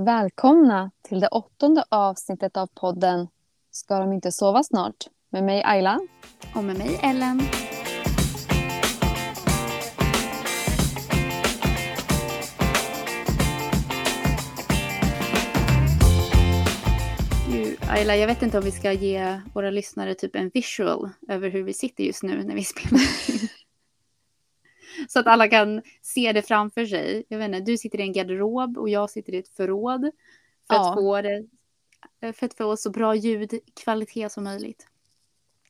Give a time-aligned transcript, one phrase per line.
[0.00, 3.28] Välkomna till det åttonde avsnittet av podden
[3.70, 4.94] Ska de inte sova snart?
[5.30, 6.00] Med mig Ayla.
[6.54, 7.42] Och med mig Ellen.
[17.50, 21.50] Du, Ayla, jag vet inte om vi ska ge våra lyssnare typ en visual över
[21.50, 23.48] hur vi sitter just nu när vi spelar in.
[25.08, 27.24] Så att alla kan se det framför sig.
[27.28, 30.00] Jag vet inte, du sitter i en garderob och jag sitter i ett förråd.
[30.00, 30.90] För, Ja.
[30.90, 31.44] att, få det,
[32.32, 34.86] för att få så bra ljudkvalitet som möjligt.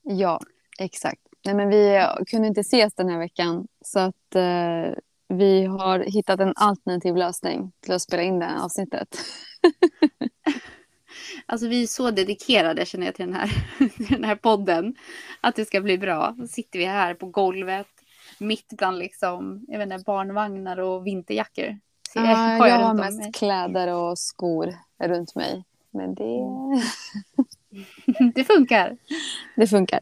[0.02, 0.40] Ja,
[0.78, 1.20] exakt.
[1.44, 4.92] Nej, men vi kunde inte ses den här veckan så att eh,
[5.28, 9.16] vi har hittat en alternativ lösning till att spela in det här avsnittet.
[11.46, 13.50] Alltså vi är så dedikerade känner jag till den här,
[13.96, 14.94] till den här podden.
[15.40, 16.34] Att det ska bli bra.
[16.38, 17.86] Så sitter vi här på golvet.
[18.40, 21.78] Mitt bland liksom, jag vet inte, barnvagnar och vinterjackor.
[22.12, 23.16] Så Ja, har jag har om mig.
[23.16, 25.64] mest kläder och skor runt mig.
[25.90, 26.40] Men det,
[28.34, 28.96] Det funkar.
[29.56, 30.00] det funkar.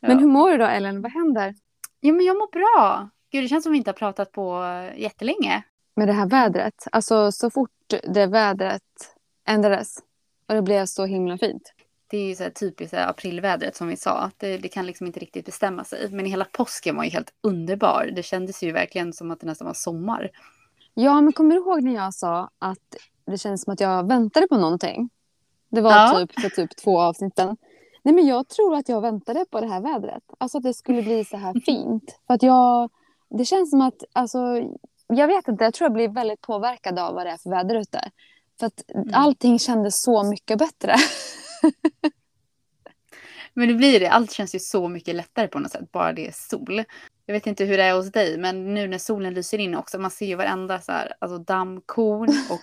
[0.00, 0.16] Men Ja.
[0.18, 1.02] hur mår du då Ellen?
[1.02, 1.54] Vad händer?
[2.00, 3.08] Ja men jag mår bra.
[3.30, 4.62] Gud det känns som vi inte har pratat på
[4.96, 5.62] jättelänge.
[5.96, 6.86] med det här vädret.
[6.92, 7.70] Alltså så fort
[8.08, 8.82] det vädret
[9.48, 9.98] ändrades
[10.48, 11.72] och det blev så himla fint.
[12.06, 14.10] Det är ju så här typiskt aprilvädret som vi sa.
[14.18, 16.08] att Det, det kan liksom inte riktigt bestämma sig.
[16.10, 18.10] Men hela påsken var ju helt underbar.
[18.16, 20.30] Det kändes ju verkligen som att det nästan var sommar.
[20.94, 24.48] Ja, men kommer du ihåg när jag sa att det känns som att jag väntade
[24.48, 25.10] på någonting?
[25.68, 26.18] Det var Ja.
[26.18, 27.56] typ för typ två avsnitten.
[28.02, 30.22] Nej, men jag tror att jag väntade på det här vädret.
[30.38, 32.18] Alltså att det skulle bli så här fint.
[32.26, 32.90] För att jag,
[33.30, 34.38] det känns som att, alltså,
[35.06, 37.74] jag vet inte, jag tror jag blir väldigt påverkad av vad det är för väder
[37.74, 38.10] ute.
[38.60, 38.82] För att
[39.12, 40.94] allting kändes så mycket bättre.
[43.54, 44.10] Men det blir det.
[44.10, 45.92] Allt känns ju så mycket lättare på något sätt.
[45.92, 46.84] Bara det är sol.
[47.26, 49.98] Jag vet inte hur det är hos dig, men nu när solen lyser in också.
[49.98, 52.60] Man ser ju varenda så här, alltså dammkorn och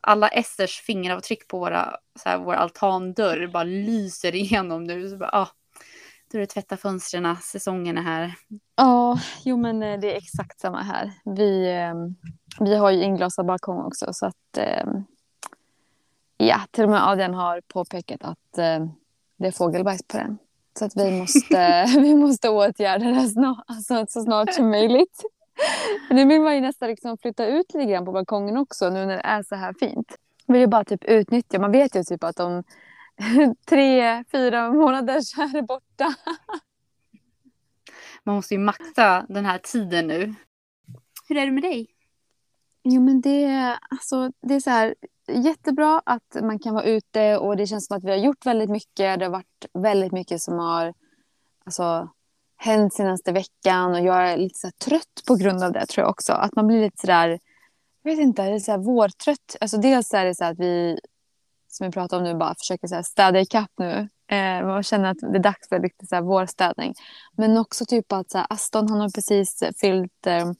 [0.00, 5.08] alla Esters fingeravtryck på våra, så här, vår altandörr bara lyser igenom nu.
[5.08, 5.48] Så bara, ah,
[6.32, 8.34] då är det tvätta fönstren, säsongen är här.
[8.76, 11.12] Ja, jo men eh, det är exakt samma här.
[11.24, 11.94] Vi, eh,
[12.60, 14.86] vi har ju inglasad balkong också så att eh,
[16.36, 18.86] ja, till och med Adrian har påpekat att eh,
[19.36, 20.38] det är fågelbajs på den.
[20.78, 25.22] Så att vi måste, vi måste åtgärda det snart, alltså, så snart som möjligt.
[26.10, 29.16] Nu vill man ju nästan liksom flytta ut lite grann på balkongen också nu när
[29.16, 30.16] det är så här fint.
[30.46, 32.64] Man vill ju bara typ utnyttja, man vet ju typ att om
[33.68, 36.14] tre, fyra månader så är det borta.
[38.24, 40.34] Man måste ju maxa den här tiden nu.
[41.28, 41.86] Hur är det med dig?
[42.84, 44.94] Jo, men det, alltså, det är så här,
[45.28, 48.70] jättebra att man kan vara ute och det känns som att vi har gjort väldigt
[48.70, 49.18] mycket.
[49.18, 50.94] Det har varit väldigt mycket som har
[51.64, 52.08] alltså,
[52.56, 56.02] hänt senaste veckan och jag är lite så här, trött på grund av det tror
[56.02, 56.32] jag också.
[56.32, 57.38] Att man blir lite sådär,
[58.02, 59.56] jag vet inte, det är så här vårtrött.
[59.60, 60.98] Alltså, dels är det så här att vi,
[61.68, 64.08] som vi pratar om nu, bara försöker så här, städa ikapp nu.
[64.30, 66.94] Eh, man känner att det är dags för lite så här vårstädning.
[67.36, 70.52] Men också typ att så här, Aston han har precis fyllt eh,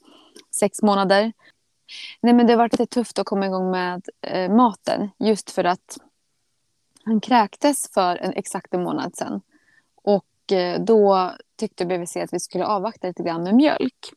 [0.61, 1.33] sex månader.
[2.21, 5.65] Nej, men det har varit lite tufft att komma igång med eh, maten just för
[5.65, 5.99] att
[7.05, 9.41] han kräktes för en exakt en månad sedan.
[9.95, 14.13] Och eh, då tyckte BVC att vi skulle avvakta lite grann med mjölk.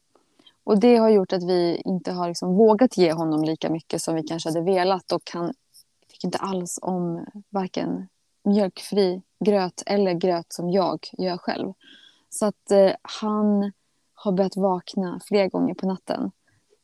[0.63, 4.15] Och det har gjort att vi inte har liksom vågat ge honom lika mycket som
[4.15, 5.53] vi kanske hade velat och han
[6.07, 8.07] tycker inte alls om varken
[8.43, 11.73] mjölkfri gröt eller gröt som jag gör själv.
[12.29, 13.71] Så att eh, han
[14.13, 16.31] har börjat vakna fler gånger på natten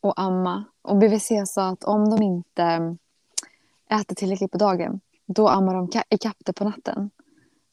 [0.02, 0.64] och amma.
[0.82, 2.96] Och BVC sa att om de inte
[3.90, 7.10] äter tillräckligt på dagen, då ammar de ka- ikapp det på natten.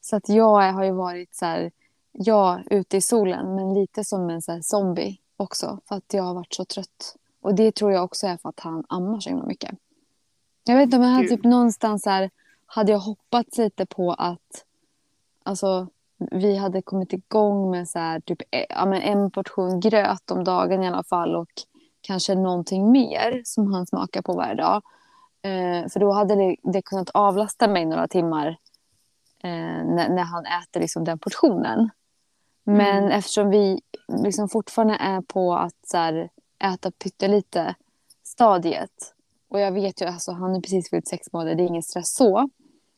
[0.00, 1.70] Så att jag har ju varit så här,
[2.12, 5.78] jag ute i solen, men lite som en så zombie också.
[5.88, 7.16] För att jag har varit så trött.
[7.40, 9.74] Och det tror jag också är för att han ammar så himla mycket.
[10.64, 12.30] Jag vet inte om jag hade typ någonstans här,
[12.66, 14.64] hade jag hoppats lite på att
[15.42, 15.88] alltså,
[16.30, 20.44] vi hade kommit igång med så här, typ, eh, ja, men en portion gröt om
[20.44, 21.50] dagen i alla fall och
[22.00, 24.82] kanske någonting mer som han smakar på varje dag.
[25.42, 28.46] Eh, för då hade det, det kunnat avlasta mig några timmar
[29.42, 31.90] eh, när, när han äter liksom den portionen.
[32.64, 33.10] Men Mm.
[33.10, 33.80] eftersom vi
[34.22, 36.30] liksom fortfarande är på att så här,
[36.64, 37.74] äta pyttelite
[38.22, 39.14] stadiet
[39.50, 42.14] och jag vet ju alltså han är precis fyllt sex månader, det är ingen stress
[42.14, 42.48] så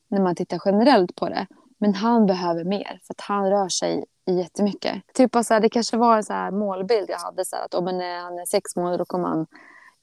[0.09, 1.47] när man tittar generellt på det.
[1.79, 5.03] Men han behöver mer för att han rör sig jättemycket.
[5.15, 7.75] Typ så här, det kanske var en så här målbild jag hade så här, att
[7.75, 9.47] om han är, han är sex månader då kommer han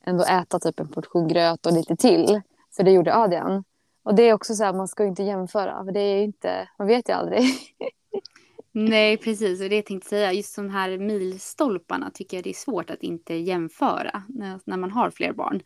[0.06, 2.42] ändå äta typ en portion gröt och lite till.
[2.76, 3.64] För det gjorde Adrian.
[4.04, 6.70] Och det är också så här, man ska ju inte jämföra för det är inte,
[6.80, 7.44] man vet ju aldrig.
[8.72, 9.62] Nej, precis.
[9.62, 13.04] Och det jag tänkte säga, just de här milstolparna tycker jag det är svårt att
[13.04, 15.62] inte jämföra när, när man har fler barn.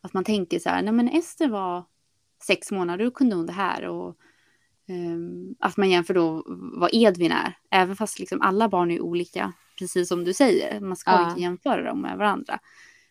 [0.00, 1.84] att man tänker så här, nej men Ester var
[2.46, 3.88] sex månader, då kunde hon det här.
[3.88, 4.16] Och,
[5.58, 10.08] att man jämför då vad Edvin är, även fast liksom alla barn är olika, precis
[10.08, 10.80] som du säger.
[10.80, 11.28] Man ska ja.
[11.28, 12.58] inte jämföra dem med varandra.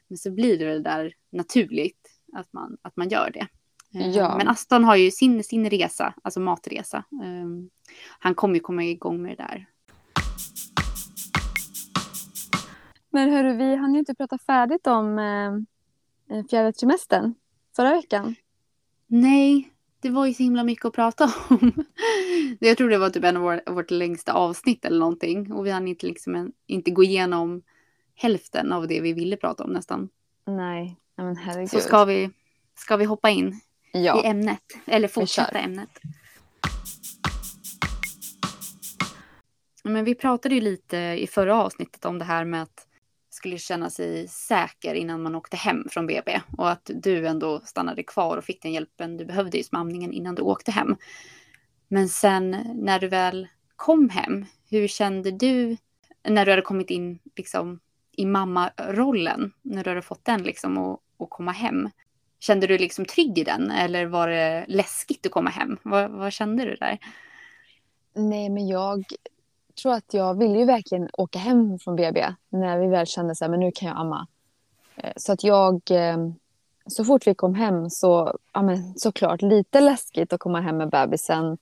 [0.07, 3.47] Men så blir det där naturligt att man, att man gör det.
[3.99, 4.37] Ehm, ja.
[4.37, 7.03] Men Aston har ju sin, sin resa, alltså matresa.
[7.23, 7.69] Um,
[8.19, 9.65] han kommer ju komma igång med det där.
[13.09, 17.33] Men hörru, vi hann ju inte prata färdigt om eh, fjärde trimestern
[17.75, 18.35] förra veckan.
[19.07, 19.71] Nej,
[20.01, 21.83] det var ju så himla mycket att prata om.
[22.59, 25.51] Jag tror det var typ en av vår, vårt längsta avsnitt eller någonting.
[25.51, 27.61] Och vi hann inte, liksom en, inte gå igenom
[28.15, 30.09] hälften av det vi ville prata om nästan.
[30.45, 31.69] Nej, men herregud.
[31.69, 32.29] Så ska vi,
[32.75, 33.59] ska vi hoppa in
[33.91, 34.23] ja.
[34.23, 34.63] i ämnet.
[34.85, 35.99] Eller fortsätta ämnet.
[39.83, 42.86] Men vi pratade ju lite i förra avsnittet om det här med att
[43.37, 48.03] skulle känna sig säker innan man åkte hem från BB och att du ändå stannade
[48.03, 50.95] kvar och fick den hjälpen du behövde just med amningen innan du åkte hem.
[51.87, 55.77] Men sen när du väl kom hem, hur kände du
[56.27, 57.79] när du hade kommit in liksom,
[58.11, 61.89] i mammarollen, när du hade fått den liksom och, och komma hem?
[62.39, 65.77] Kände du liksom trygg i den eller var det läskigt att komma hem?
[65.83, 66.99] Vad, vad kände du där?
[68.15, 69.03] Nej, men jag
[69.77, 73.45] tror att jag ville ju verkligen åka hem från BB när vi väl kände så
[73.45, 74.27] här, men nu kan jag amma.
[74.95, 76.17] Eh, så att jag, eh,
[76.87, 80.89] så fort vi kom hem så, ja men såklart lite läskigt att komma hem med
[80.89, 81.57] bebisen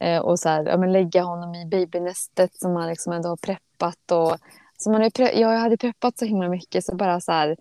[0.00, 3.36] eh, och så här, ja men lägga honom i babynästet som man liksom ändå har
[3.36, 4.36] preppat och
[4.76, 7.56] så man jag hade preppat så himla mycket så bara så här,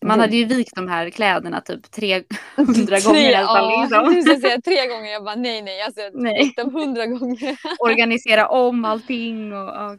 [0.00, 2.24] man hade ju vikt de här kläderna typ 300
[3.04, 3.30] gånger.
[3.30, 4.14] Ja, liksom.
[4.34, 5.12] du säga tre gånger.
[5.12, 5.82] Jag bara nej, nej.
[5.82, 6.44] Alltså, jag nej.
[6.44, 7.56] vikt dem 100 gånger.
[7.78, 9.52] Organisera om allting.
[9.52, 9.94] Och, oh,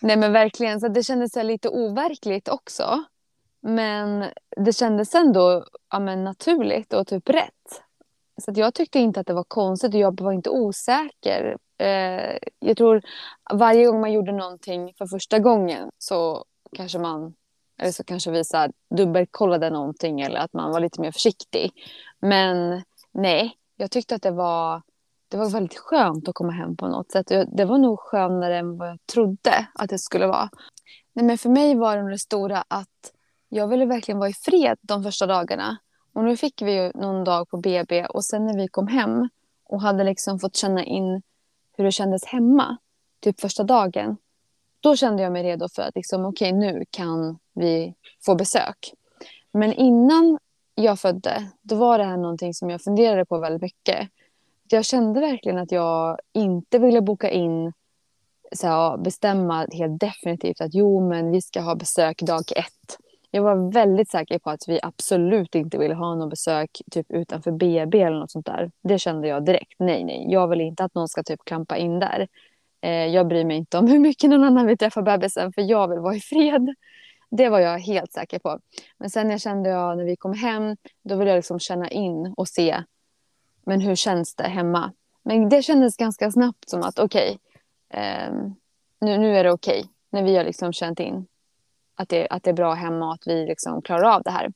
[0.00, 0.80] nej men verkligen.
[0.80, 3.04] Så det kändes lite overkligt också.
[3.62, 4.24] Men
[4.56, 7.82] det kändes ändå ja, men naturligt och typ rätt.
[8.42, 11.56] Så jag tyckte inte att det var konstigt och jag var inte osäker.
[11.78, 13.02] Eh, jag tror
[13.52, 16.44] varje gång man gjorde någonting för första gången så
[16.76, 17.34] kanske man
[17.78, 21.72] eller så kanske vi så dubbelkollade någonting eller att man var lite mer försiktig.
[22.20, 22.82] Men
[23.12, 24.82] nej, jag tyckte att det var,
[25.28, 27.26] det var väldigt skönt att komma hem på något sätt.
[27.52, 30.50] Det var nog skönare än vad jag trodde att det skulle vara.
[31.12, 33.12] Nej, men för mig var det det stora att
[33.48, 35.76] jag ville verkligen vara i fred de första dagarna.
[36.12, 39.28] Och nu fick vi ju någon dag på BB och sen när vi kom hem
[39.64, 41.22] och hade liksom fått känna in
[41.76, 42.76] hur det kändes hemma,
[43.20, 44.16] typ första dagen.
[44.80, 47.94] Då kände jag mig redo för att liksom, okej, okay, nu kan vi
[48.24, 48.92] får besök.
[49.52, 50.38] Men innan
[50.74, 54.08] jag födde, då var det här någonting som jag funderade på väldigt mycket.
[54.70, 57.72] Jag kände verkligen att jag inte ville boka in,
[58.52, 62.98] så här, bestämma helt definitivt att jo, men vi ska ha besök dag ett.
[63.30, 67.50] Jag var väldigt säker på att vi absolut inte ville ha någon besök typ utanför
[67.50, 68.70] BB eller något sånt där.
[68.82, 69.74] Det kände jag direkt.
[69.78, 72.28] Nej, nej, jag vill inte att någon ska typ klampa in där.
[72.80, 75.88] Eh, jag bryr mig inte om hur mycket någon annan vill träffa bebisen för jag
[75.88, 76.74] vill vara i fred.
[77.36, 78.60] Det var jag helt säker på.
[78.98, 82.34] Men sen jag kände jag när vi kom hem, då ville jag liksom känna in
[82.36, 82.82] och se,
[83.66, 84.92] men hur känns det hemma?
[85.22, 87.38] Men det kändes ganska snabbt som att okej,
[87.90, 88.32] okay, eh,
[89.00, 89.80] nu, nu är det okej.
[89.80, 91.26] Okay, när vi har liksom känt in
[91.94, 94.52] att det, att det är bra hemma och att vi liksom klarar av det här.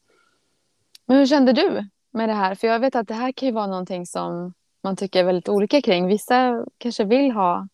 [1.07, 2.55] Men hur kände du med det här?
[2.55, 5.83] För jag vet att det här kan ju vara någonting som man tycker väldigt olika
[5.83, 6.07] kring.
[6.07, 7.69] Vissa kanske vill ha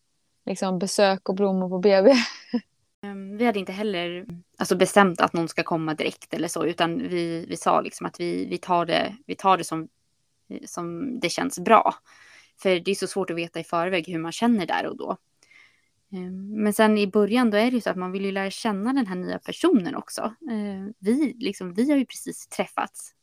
[0.45, 2.13] liksom, besök och blommor på BB.
[3.01, 4.25] Ehm, vi hade inte heller
[4.57, 8.19] alltså, bestämt att någon ska komma direkt eller så, utan vi, vi sa liksom att
[8.19, 9.87] vi, vi tar det, vi tar det som,
[10.65, 11.95] som det känns bra.
[12.61, 15.17] För det är så svårt att veta i förväg hur man känner där och då.
[16.11, 18.51] Ehm, men sen i början då är det ju så att man vill ju lära
[18.51, 20.35] känna den här nya personen också.
[20.51, 23.13] Ehm, vi, liksom, vi har ju precis träffats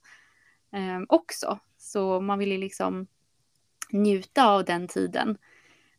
[1.09, 3.07] också, så man vill ju liksom
[3.93, 5.39] njuta av den tiden.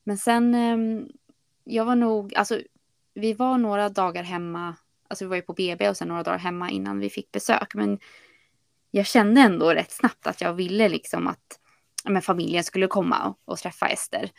[0.03, 0.55] Men sen,
[1.63, 2.61] jag var nog, alltså
[3.15, 4.75] vi var några dagar hemma,
[5.07, 7.75] alltså vi var ju på BB och sen några dagar hemma innan vi fick besök.
[7.75, 7.99] Men
[8.91, 11.59] jag kände ändå rätt snabbt att jag ville liksom att
[12.03, 14.29] men, familjen skulle komma och, och träffa Ester.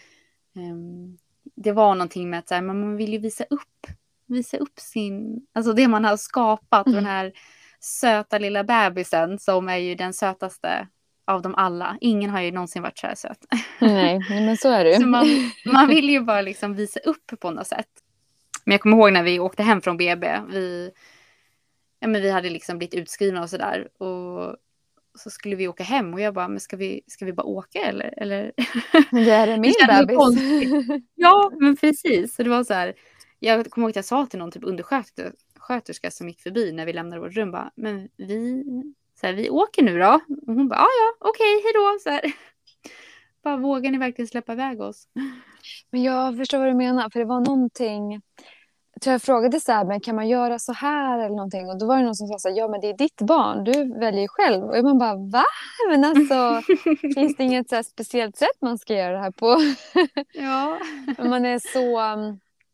[0.56, 1.18] Um,
[1.54, 3.87] det var någonting med att så här, man vill ju visa upp,
[4.26, 6.97] visa upp sin, alltså det man har skapat, mm.
[6.97, 7.33] den här
[7.80, 10.88] söta lilla bebisen som är ju den sötaste
[11.26, 11.99] av dem alla.
[12.00, 13.47] Ingen har ju någonsin varit så här söt.
[13.80, 14.95] Nej, men så är det.
[15.00, 15.26] Så man,
[15.66, 17.88] man vill ju bara liksom visa upp på något sätt.
[18.66, 20.40] Men jag kommer ihåg när vi åkte hem från BB.
[20.49, 20.90] Vi,
[22.00, 24.02] ja, men vi hade liksom blivit utskrivna och sådär.
[24.02, 24.56] Och
[25.18, 27.78] så skulle vi åka hem och jag bara, men ska vi, ska vi bara åka
[27.78, 28.14] eller?
[28.16, 28.52] eller?
[29.11, 31.02] Det är min bebis.
[31.14, 32.35] ja, men precis.
[32.35, 32.94] Så det var så här,
[33.38, 36.92] jag kommer ihåg att jag sa till någon typ undersköterska som gick förbi när vi
[36.92, 38.64] lämnade vårt rum, bara, men vi,
[39.20, 40.20] så här, vi åker nu då.
[40.46, 41.99] Och hon bara, ja ja, okej, hejdå.
[42.02, 42.23] Så här.
[43.42, 45.08] Bara vågar ni verkligen släppa iväg oss?
[45.90, 48.23] Men jag förstår vad du menar, för det var någonting...
[48.97, 51.69] Jag tror jag frågade så här, men kan man göra så här eller någonting?
[51.69, 53.65] Och då var det någon som sa så här, ja men det är ditt barn,
[53.65, 54.65] du väljer själv.
[54.65, 55.45] Och man bara, va?
[55.88, 56.62] Men alltså,
[57.15, 59.57] finns det inget så speciellt sätt man ska göra det här på?
[60.33, 60.79] Ja.
[61.29, 61.99] man är så,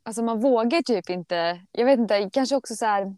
[0.02, 3.16] alltså man vågar typ inte, jag vet inte, kanske också så här,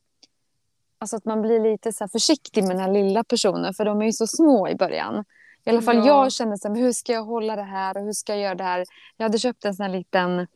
[0.99, 4.06] alltså att man blir lite så försiktig med den här lilla personen, för de är
[4.06, 5.25] ju så små i början.
[5.64, 6.06] I alla fall ja.
[6.06, 8.54] jag kände så här, hur ska jag hålla det här och hur ska jag göra
[8.54, 8.84] det här?
[9.16, 10.46] Jag hade köpt en sån här liten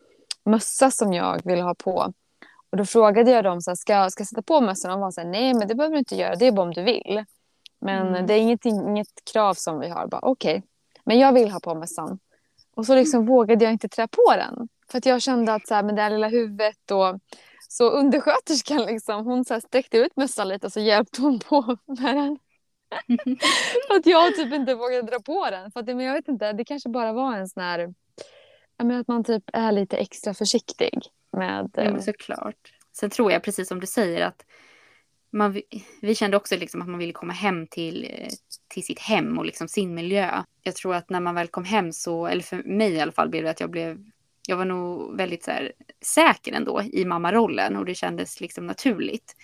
[0.45, 2.13] mössa som jag ville ha på.
[2.71, 4.91] Och då frågade jag dem, så här, ska, ska jag sätta på mössan?
[4.91, 6.63] Och de var så här, nej men det behöver du inte göra, det är bara
[6.63, 7.25] om du vill.
[7.81, 8.27] Men mm.
[8.27, 10.09] det är inget, inget krav som vi har.
[10.13, 10.63] Okej, okay.
[11.05, 12.19] men jag vill ha på mössan.
[12.75, 13.29] Och så liksom mm.
[13.29, 14.69] vågade jag inte trä på den.
[14.91, 17.21] För att jag kände att så här, med det här lilla huvudet och
[17.69, 21.77] så undersköterskan liksom, hon så här sträckte ut mössan lite och så hjälpte hon på
[21.87, 22.39] med den.
[23.89, 25.71] för att jag typ inte vågade dra på den.
[25.71, 27.95] För att, men jag vet inte, det kanske bara var en sån här...
[28.77, 31.71] Jag att man typ är lite extra försiktig med...
[31.75, 32.73] Ja, men eh, såklart.
[32.93, 34.45] Sen tror jag precis som du säger att
[35.31, 35.61] man,
[36.01, 38.29] vi kände också liksom att man ville komma hem till, eh,
[38.69, 40.43] till sitt hem och liksom sin miljö.
[40.63, 43.29] Jag tror att när man väl kom hem så, eller för mig i alla fall,
[43.29, 44.05] blev det att jag blev
[44.49, 49.35] jag var nog väldigt så här, säker ändå i mammarollen och det kändes liksom naturligt.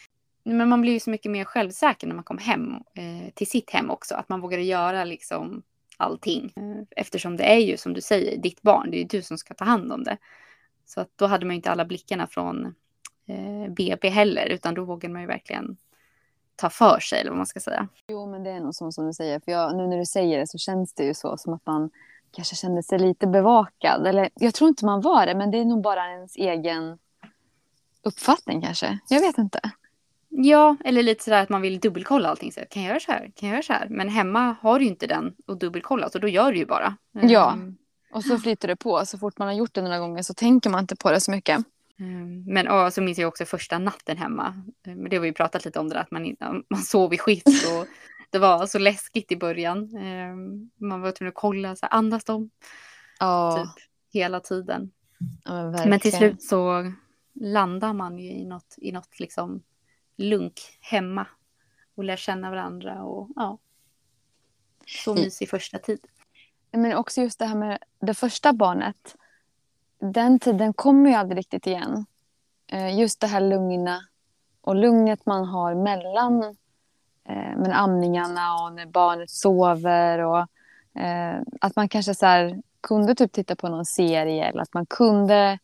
[0.44, 3.70] Men man blir ju så mycket mer självsäker när man kom hem eh, till sitt
[3.70, 4.14] hem också.
[4.14, 5.62] Att man vågade göra liksom
[5.96, 6.52] allting.
[6.56, 8.90] Eh, eftersom det är ju som du säger ditt barn.
[8.90, 10.18] Det är ju du som ska ta hand om det.
[10.86, 12.74] Så att då hade man ju inte alla blickarna från
[13.26, 14.46] eh, BB heller.
[14.46, 15.76] Utan då vågade man ju verkligen
[16.56, 17.88] ta för sig eller vad man ska säga.
[18.08, 19.40] Jo men det är nog så som du säger.
[19.40, 21.90] För jag, nu när du säger det så känns det ju så som att man
[22.30, 24.06] kanske kände sig lite bevakad.
[24.06, 26.98] Eller jag tror inte man var det men det är nog bara ens egen
[28.02, 28.98] uppfattning kanske.
[29.08, 29.60] Jag vet inte.
[30.28, 32.52] Ja, eller lite sådär att man vill dubbelkolla allting.
[32.52, 33.32] Så kan jag göra så här?
[33.34, 33.86] Kan jag göra så här?
[33.90, 36.96] Men hemma har du ju inte den och dubbelkolla så då gör du ju bara.
[37.12, 37.76] Ja, ehm.
[38.14, 39.06] Och så flyter det på.
[39.06, 41.30] Så fort man har gjort det några gånger så tänker man inte på det så
[41.30, 41.64] mycket.
[41.99, 44.47] Ehm, men och, så minns jag också första natten hemma.
[44.87, 46.37] Ehm, men det har vi ju pratat lite om det där, att man,
[46.68, 47.47] man sov i skift
[47.78, 47.87] och
[48.30, 49.90] det var så läskigt i början.
[50.76, 52.50] Man var tvungen att kolla, så här, andas de?
[53.18, 53.64] Ja.
[53.64, 54.90] Typ hela tiden.
[55.44, 56.92] Ja, men, men till slut så
[57.35, 59.62] landar man ju i något, i något liksom
[60.16, 61.26] lunk hemma
[61.94, 63.59] och lär känna varandra och ja.
[64.87, 66.06] Så mysig första tid.
[66.76, 69.16] Men också just det här med det första barnet.
[69.98, 72.06] Den tiden kommer ju aldrig riktigt igen.
[72.66, 74.00] Eh, just det här lugna
[74.60, 76.42] och lugnet man har mellan
[77.28, 80.46] eh, men amningarna och när barnet sover och
[81.02, 84.86] eh, att man kanske så här, kunde typ titta på någon serie eller att man
[84.86, 85.58] kunde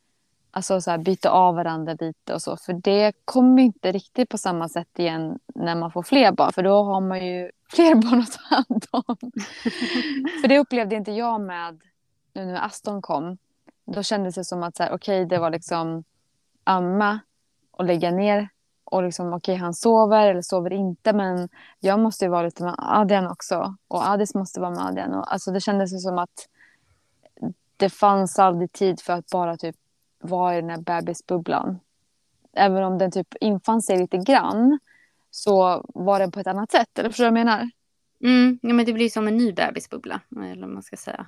[0.51, 2.57] alltså så här, byta av varandra lite och så.
[2.57, 6.53] För det kommer inte riktigt på samma sätt igen när man får fler barn.
[6.53, 9.17] För då har man ju fler barn att ta hand om.
[10.43, 11.81] för det upplevde inte jag med
[12.33, 13.39] nu när Aston kom.
[13.85, 16.05] Då kändes det som att så här, okej, okay, det var liksom
[16.65, 17.21] amma
[17.71, 18.49] och lägga ner.
[18.85, 21.13] Och liksom, okej, okay, han sover eller sover inte.
[21.13, 21.49] Men
[21.81, 23.77] jag måste ju vara lite med Adrian också.
[23.89, 25.15] Och Adis måste vara med Adrian.
[25.15, 26.49] Och, alltså, det kändes som att
[27.77, 29.77] det fanns aldrig tid för att bara typ
[30.21, 31.81] vara i den här bebisbubblan.
[32.53, 34.79] Även om den typ infann sig lite grann
[35.31, 36.99] så var den på ett annat sätt.
[36.99, 37.71] Eller förstår du vad jag menar?
[38.25, 40.21] Mm, ja, men det blir som en ny bebisbubbla.
[40.37, 41.27] Eller vad man ska säga.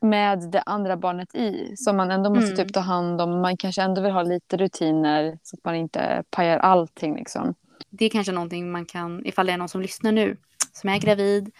[0.00, 1.76] Med det andra barnet i.
[1.76, 2.56] Som man ändå måste mm.
[2.56, 3.40] typ ta hand om.
[3.40, 5.38] Man kanske ändå vill ha lite rutiner.
[5.42, 7.54] Så att man inte pajar allting liksom.
[7.90, 10.36] Det är kanske någonting man kan, ifall det är någon som lyssnar nu.
[10.72, 11.50] Som är gravid.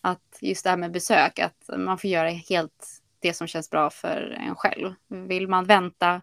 [0.00, 1.38] Att just det här med besök.
[1.38, 4.94] Att man får göra helt det som känns bra för en själv.
[5.08, 6.20] Vill man vänta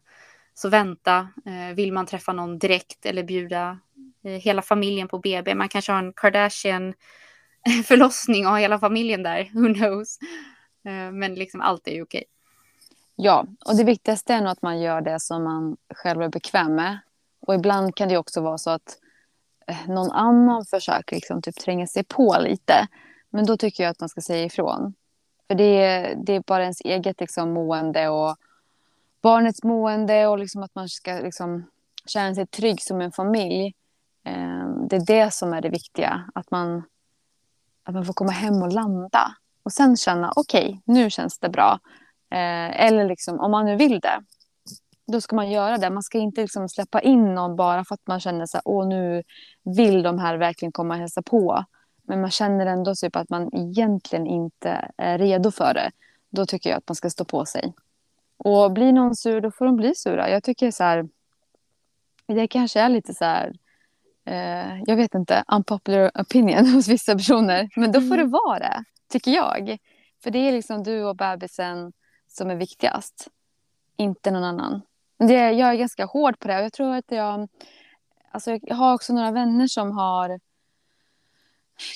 [0.54, 1.28] så vänta.
[1.46, 3.80] Eh, vill man träffa någon direkt eller bjuda
[4.24, 5.56] eh, hela familjen på BB.
[5.56, 6.94] Man kanske har en Kardashian
[7.86, 9.50] förlossning och har hela familjen där.
[9.54, 10.20] Who knows?
[10.86, 12.24] Eh, men liksom allt är ju okej.
[13.16, 16.76] Ja, och det viktigaste är nog att man gör det som man själv är bekväm
[16.76, 17.00] med.
[17.40, 18.98] Och ibland kan det också vara så att
[19.88, 22.88] någon annan försöker liksom typ tränga sig på lite.
[23.30, 24.94] Men då tycker jag att man ska säga ifrån.
[25.52, 28.36] För det är, det är bara ens eget liksom, mående och
[29.22, 31.66] barnets mående och liksom att man ska liksom,
[32.06, 33.74] känna sig trygg som en familj.
[34.26, 36.32] Eh, det är det som är det viktiga.
[36.36, 36.84] Att man,
[37.84, 39.36] att man får komma hem och landa.
[39.64, 41.80] Och sen känna, okej, okay, nu känns det bra.
[42.30, 44.24] Eh, eller liksom, om man nu vill det,
[45.08, 45.90] då ska man göra det.
[45.90, 48.88] Man ska inte liksom släppa in någon bara för att man känner så här, åh
[48.88, 49.24] nu
[49.64, 51.66] vill de här verkligen komma och hälsa på.
[52.12, 55.92] Men man känner ändå typ att man egentligen inte är redo för det.
[56.30, 57.74] Då tycker jag att man ska stå på sig.
[58.38, 60.30] Och blir någon sur, då får de bli sura.
[60.30, 61.10] Jag tycker så här,
[62.28, 63.54] det kanske är lite så här
[64.26, 67.70] eh, jag vet inte, unpopular opinion hos vissa personer.
[67.76, 69.78] Men då får det vara det, tycker jag.
[70.24, 71.94] För det är liksom du och bebisen
[72.28, 73.28] som är viktigast.
[73.98, 74.82] Inte någon annan.
[75.18, 76.62] Det, jag är ganska hård på det.
[76.62, 77.48] Jag tror att jag...
[78.32, 80.40] Alltså jag har också några vänner som har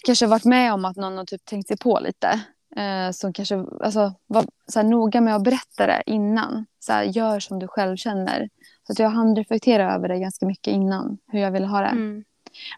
[0.04, 2.42] kanske varit med om att någon har typ tänkt sig på lite.
[2.76, 6.66] Eh, som kanske alltså, var så här, noga med att berätta det innan.
[6.80, 8.50] Så här, gör som du själv känner.
[8.88, 11.18] Så att jag hann reflektera över det ganska mycket innan.
[11.28, 11.88] Hur jag ville ha det.
[11.88, 12.24] Mm.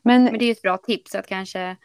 [0.03, 1.75] Men, Men det är ju ett bra tips att kanske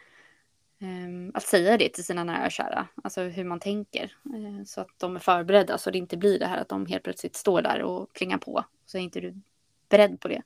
[0.81, 2.87] um, att säga det till sina nära och kära.
[3.03, 4.15] Alltså hur man tänker.
[4.35, 7.03] Uh, så att de är förberedda så det inte blir det här att de helt
[7.03, 8.65] plötsligt står där och klingar på.
[8.85, 9.41] Så är inte du
[9.89, 10.41] beredd på det.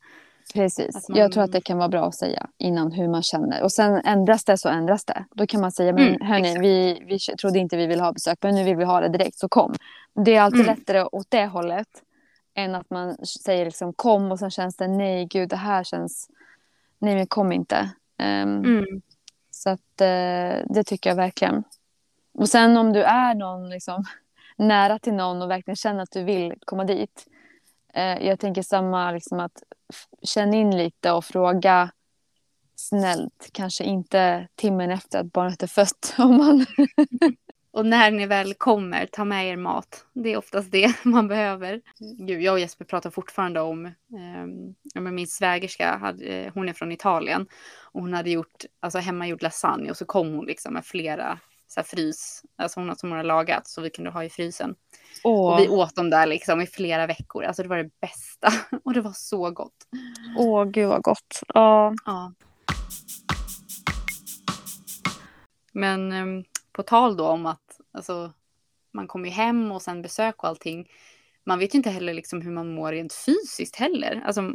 [0.53, 1.09] Precis.
[1.09, 1.17] Man...
[1.17, 3.63] Jag tror att det kan vara bra att säga innan hur man känner.
[3.63, 5.25] Och sen ändras det så ändras det.
[5.31, 8.37] Då kan man säga, men mm, hörni, vi, vi trodde inte vi ville ha besök,
[8.41, 9.73] men nu vill vi ha det direkt, så kom.
[10.25, 10.75] Det är alltid mm.
[10.75, 11.87] lättare åt det hållet
[12.55, 16.29] än att man säger liksom kom och sen känns det nej, gud, det här känns,
[16.99, 17.91] nej men kom inte.
[18.19, 19.01] Um, mm.
[19.51, 21.63] Så att uh, det tycker jag verkligen.
[22.33, 24.03] Och sen om du är någon liksom,
[24.57, 27.27] nära till någon och verkligen känner att du vill komma dit.
[27.93, 29.63] Eh, jag tänker samma, liksom att
[30.23, 31.91] känna in lite och fråga
[32.75, 33.49] snällt.
[33.51, 36.15] Kanske inte timmen efter att barnet är fött.
[36.17, 36.65] Om man
[37.77, 40.05] och när ni väl kommer, ta med er mat.
[40.13, 41.81] Det är oftast det man behöver.
[41.99, 46.91] Gud, jag och Jesper pratar fortfarande om, eh, min svägerska, hade, eh, hon är från
[46.91, 47.47] Italien.
[47.91, 51.79] Och hon hade gjort alltså, hemmagjord lasagne och så kom hon liksom med flera så
[51.79, 54.75] här, frys, alltså hon, som hon har lagat så vi kunde ha i frysen.
[55.23, 55.53] Åh.
[55.53, 57.43] Och vi åt dem där liksom i flera veckor.
[57.43, 58.51] Alltså det var det bästa.
[58.83, 59.87] Och det var så gott.
[60.37, 61.41] Åh, gud vad gott.
[61.47, 61.93] Ja.
[62.05, 62.33] ja.
[65.73, 68.33] Men um, på tal då om att alltså,
[68.93, 70.87] man kommer hem och sen besök och allting.
[71.45, 74.23] Man vet ju inte heller liksom hur man mår rent fysiskt heller.
[74.25, 74.53] Alltså,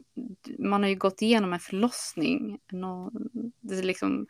[0.59, 2.59] man har ju gått igenom en förlossning.
[3.61, 4.27] Det är liksom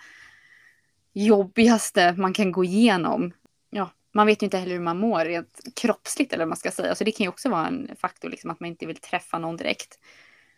[1.12, 3.32] jobbigaste man kan gå igenom.
[3.70, 6.70] Ja, man vet ju inte heller hur man mår rent kroppsligt eller vad man ska
[6.70, 6.94] säga.
[6.94, 9.56] Så det kan ju också vara en faktor liksom, att man inte vill träffa någon
[9.56, 9.98] direkt.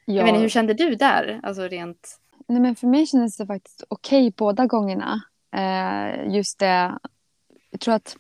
[0.05, 0.15] Ja.
[0.15, 1.41] Jag inte, hur kände du där?
[1.43, 2.21] Alltså rent...
[2.49, 5.23] Nej, men för mig kändes det faktiskt okej båda gångerna.
[5.53, 6.99] Eh, just det,
[7.71, 8.17] jag tror att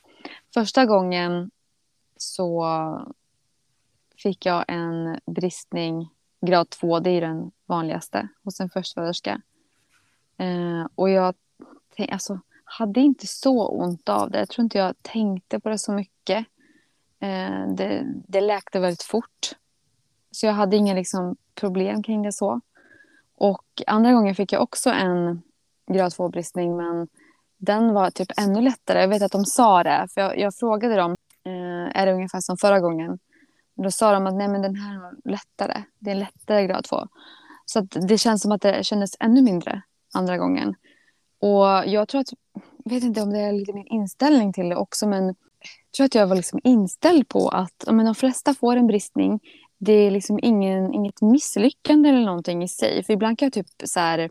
[0.54, 1.50] första gången
[2.16, 2.66] så
[4.16, 6.08] fick jag en bristning
[6.46, 9.40] grad 2, det är den vanligaste hos en förstföderska.
[10.38, 11.34] Eh, och jag
[11.98, 14.38] alltså, hade inte så ont av det.
[14.38, 16.46] Jag tror inte jag tänkte på det så mycket.
[17.20, 19.50] Eh, det, det läkte väldigt fort.
[20.30, 22.60] Så jag hade inga liksom, problem kring det så.
[23.36, 25.42] Och andra gången fick jag också en
[25.86, 27.08] grad 2-bristning men
[27.56, 29.00] den var typ ännu lättare.
[29.00, 32.40] Jag vet att de sa det, för jag, jag frågade dem, eh, är det ungefär
[32.40, 33.18] som förra gången?
[33.74, 36.84] Då sa de att nej men den här var lättare, det är en lättare grad
[36.84, 37.08] 2.
[37.66, 39.82] Så det känns som att det kändes ännu mindre
[40.14, 40.74] andra gången.
[41.44, 42.32] Och jag tror att,
[42.84, 46.04] jag vet inte om det är lite min inställning till det också, men jag tror
[46.04, 49.40] att jag var liksom inställd på att men, de flesta får en bristning.
[49.78, 53.04] Det är liksom ingen, inget misslyckande eller någonting i sig.
[53.04, 54.30] För ibland kan jag typ så här,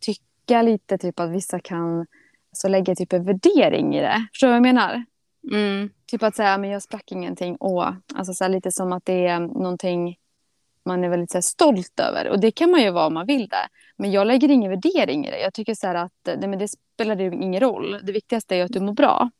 [0.00, 2.06] tycka lite typ att vissa kan
[2.52, 4.26] så lägga typ en värdering i det.
[4.32, 5.04] Förstår du vad jag menar?
[5.52, 5.90] Mm.
[6.06, 7.56] Typ att säga, men jag sprack ingenting.
[7.60, 7.92] Åh.
[8.14, 10.16] Alltså så här, lite som att det är någonting
[10.88, 12.28] man är väldigt så här, stolt över.
[12.28, 13.68] Och det kan man ju vara om man vill det.
[13.96, 15.40] Men jag lägger ingen värdering i det.
[15.40, 18.00] Jag tycker så här att nej, men det spelar ingen roll.
[18.02, 19.30] Det viktigaste är att du mår bra.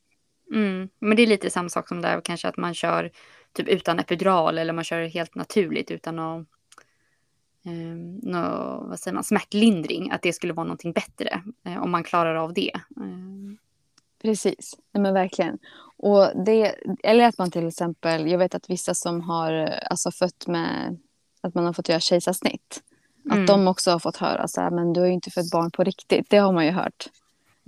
[0.55, 0.89] Mm.
[0.99, 3.11] Men det är lite samma sak som där kanske att man kör
[3.53, 6.47] typ utan epidural eller man kör helt naturligt utan att
[7.67, 8.41] eh, nå,
[8.89, 10.11] vad säger man, smärtlindring.
[10.11, 12.73] Att det skulle vara någonting bättre eh, om man klarar av det.
[12.75, 13.59] Eh.
[14.23, 15.59] Precis, nej men verkligen.
[15.97, 19.53] Och det, eller att man till exempel, jag vet att vissa som har
[19.91, 20.99] alltså, fött med
[21.43, 22.83] att man har fått göra kejsarsnitt.
[23.25, 23.41] Mm.
[23.41, 25.71] Att de också har fått höra så här, men du har ju inte fött barn
[25.71, 26.31] på riktigt.
[26.31, 27.09] Det har man ju hört.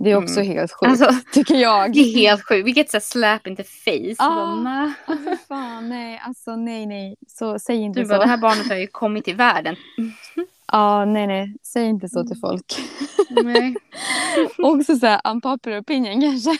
[0.03, 0.53] Det är också mm.
[0.53, 1.93] helt sjukt, alltså, tycker jag.
[1.93, 2.67] Det är helt sjukt.
[2.67, 4.15] Vilket så slap in the face.
[4.17, 6.21] Ah, alltså, fan, nej.
[6.23, 7.15] Alltså, nej, nej.
[7.27, 8.09] Så säg inte du så.
[8.09, 9.75] Bara, det här barnet har ju kommit till världen.
[10.73, 11.55] Ja, ah, nej, nej.
[11.63, 12.65] Säg inte så till folk.
[13.29, 13.75] Nej.
[14.57, 16.57] också så här, unpopular opinion kanske.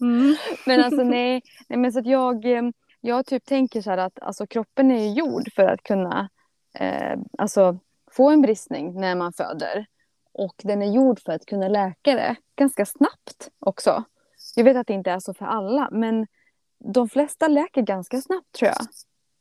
[0.00, 0.36] Mm.
[0.66, 1.42] men alltså nej.
[1.68, 2.62] nej men så att jag, eh,
[3.00, 6.28] jag typ tänker så här att alltså, kroppen är gjord för att kunna
[6.74, 7.78] eh, alltså,
[8.10, 9.86] få en bristning när man föder.
[10.32, 14.04] Och den är gjord för att kunna läka det ganska snabbt också.
[14.56, 16.26] Jag vet att det inte är så för alla, men
[16.78, 18.86] de flesta läker ganska snabbt tror jag.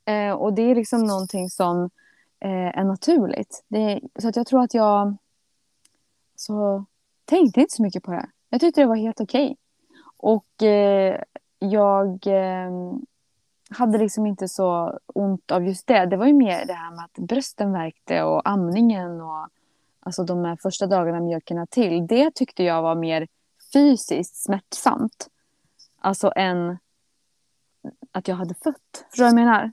[0.05, 1.89] Eh, och det är liksom någonting som
[2.39, 3.63] eh, är naturligt.
[3.69, 5.17] Är, så att jag tror att jag
[6.35, 6.85] så
[7.25, 8.29] tänkte inte så mycket på det.
[8.49, 9.45] Jag tyckte det var helt okej.
[9.45, 9.55] Okay.
[10.17, 11.21] Och eh,
[11.59, 12.71] jag eh,
[13.75, 16.05] hade liksom inte så ont av just det.
[16.05, 19.47] Det var ju mer det här med att brösten värkte och amningen och
[19.99, 23.27] alltså de här första dagarna mjölken till, det tyckte jag var mer
[23.73, 25.27] fysiskt smärtsamt.
[25.99, 26.77] Alltså än
[28.11, 29.05] att jag hade fött.
[29.09, 29.71] Förstår du vad jag menar?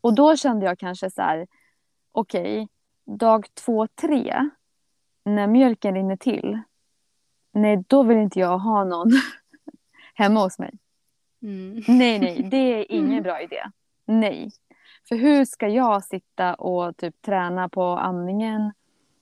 [0.00, 1.46] Och då kände jag kanske så här,
[2.12, 2.66] okej, okay,
[3.16, 4.50] dag två, tre,
[5.24, 6.60] när mjölken rinner till,
[7.52, 9.10] nej då vill inte jag ha någon
[10.14, 10.78] hemma hos mig.
[11.46, 11.82] Mm.
[11.88, 13.62] Nej, nej, det är ingen bra idé.
[14.06, 14.50] Nej.
[15.08, 18.72] För hur ska jag sitta och typ träna på amningen?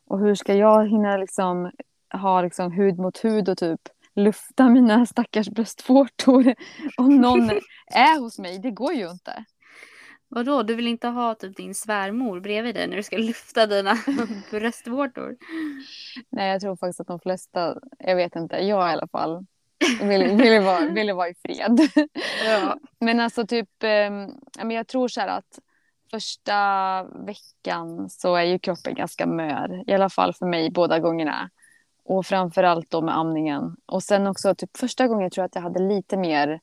[0.07, 1.71] Och hur ska jag hinna liksom
[2.13, 3.81] ha liksom hud mot hud och typ
[4.15, 6.55] lufta mina stackars bröstvårtor
[6.97, 7.51] om någon
[7.87, 8.59] är hos mig?
[8.59, 9.45] Det går ju inte.
[10.29, 13.95] Vadå, du vill inte ha typ din svärmor bredvid dig när du ska lufta dina
[14.51, 15.37] bröstvårtor?
[16.31, 19.47] Nej, jag tror faktiskt att de flesta, jag vet inte, jag i alla fall,
[20.01, 21.81] ville, ville, vara, ville vara i fred.
[22.45, 22.77] Ja.
[23.01, 25.59] Men alltså typ, eh, jag tror så här att
[26.11, 29.91] första veckan så är ju kroppen ganska mör.
[29.91, 31.51] I alla fall för mig båda gångerna.
[32.05, 33.77] Och framförallt då med amningen.
[33.87, 36.61] Och sen också typ första gången tror jag att jag hade lite mer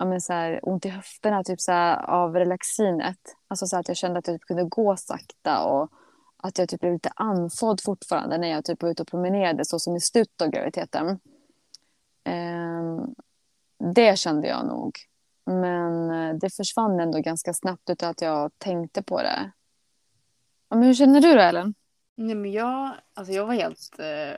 [0.00, 3.18] ja, men så här, ont i höfterna typ så här, av relaxinet.
[3.48, 5.90] Alltså så att jag kände att jag typ kunde gå sakta och
[6.36, 9.78] att jag typ blev lite andfådd fortfarande när jag typ var ute och promenerade så
[9.78, 11.18] som i slutet av graviditeten.
[12.24, 13.14] Ehm,
[13.94, 14.98] det kände jag nog.
[15.46, 19.50] Men eh, det försvann ändå ganska snabbt utan att jag tänkte på det.
[20.70, 21.74] men hur känner du då Ellen?
[22.14, 24.36] Nej, men jag, alltså jag var helt eh,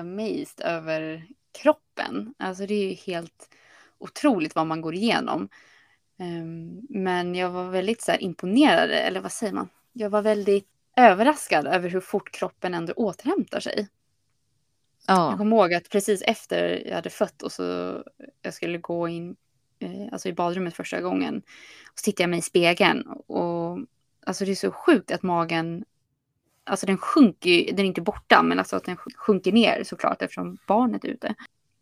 [0.00, 1.26] amazed över
[1.62, 2.34] kroppen.
[2.38, 3.48] Alltså det är ju helt
[3.98, 5.48] otroligt vad man går igenom.
[6.18, 9.68] Um, men jag var väldigt så här, imponerad, eller vad säger man?
[9.92, 13.88] Jag var väldigt överraskad över hur fort kroppen ändå återhämtar sig.
[15.06, 15.30] Ja.
[15.30, 17.98] Jag kommer ihåg att precis efter jag hade fött och så
[18.42, 19.36] jag skulle gå in
[19.78, 21.36] eh, alltså i badrummet första gången.
[21.92, 23.78] Och så tittar jag mig i spegeln och
[24.26, 25.84] alltså det är så sjukt att magen,
[26.64, 30.58] alltså den sjunker den är inte borta men alltså att den sjunker ner såklart eftersom
[30.66, 31.34] barnet är ute.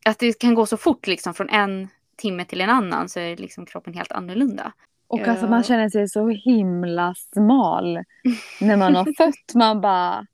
[0.04, 3.36] Att det kan gå så fort liksom från en timme till en annan så är
[3.36, 4.72] liksom kroppen helt annorlunda.
[5.06, 7.98] Och alltså man känner sig så himla smal
[8.60, 9.54] när man har fött.
[9.54, 10.26] Man bara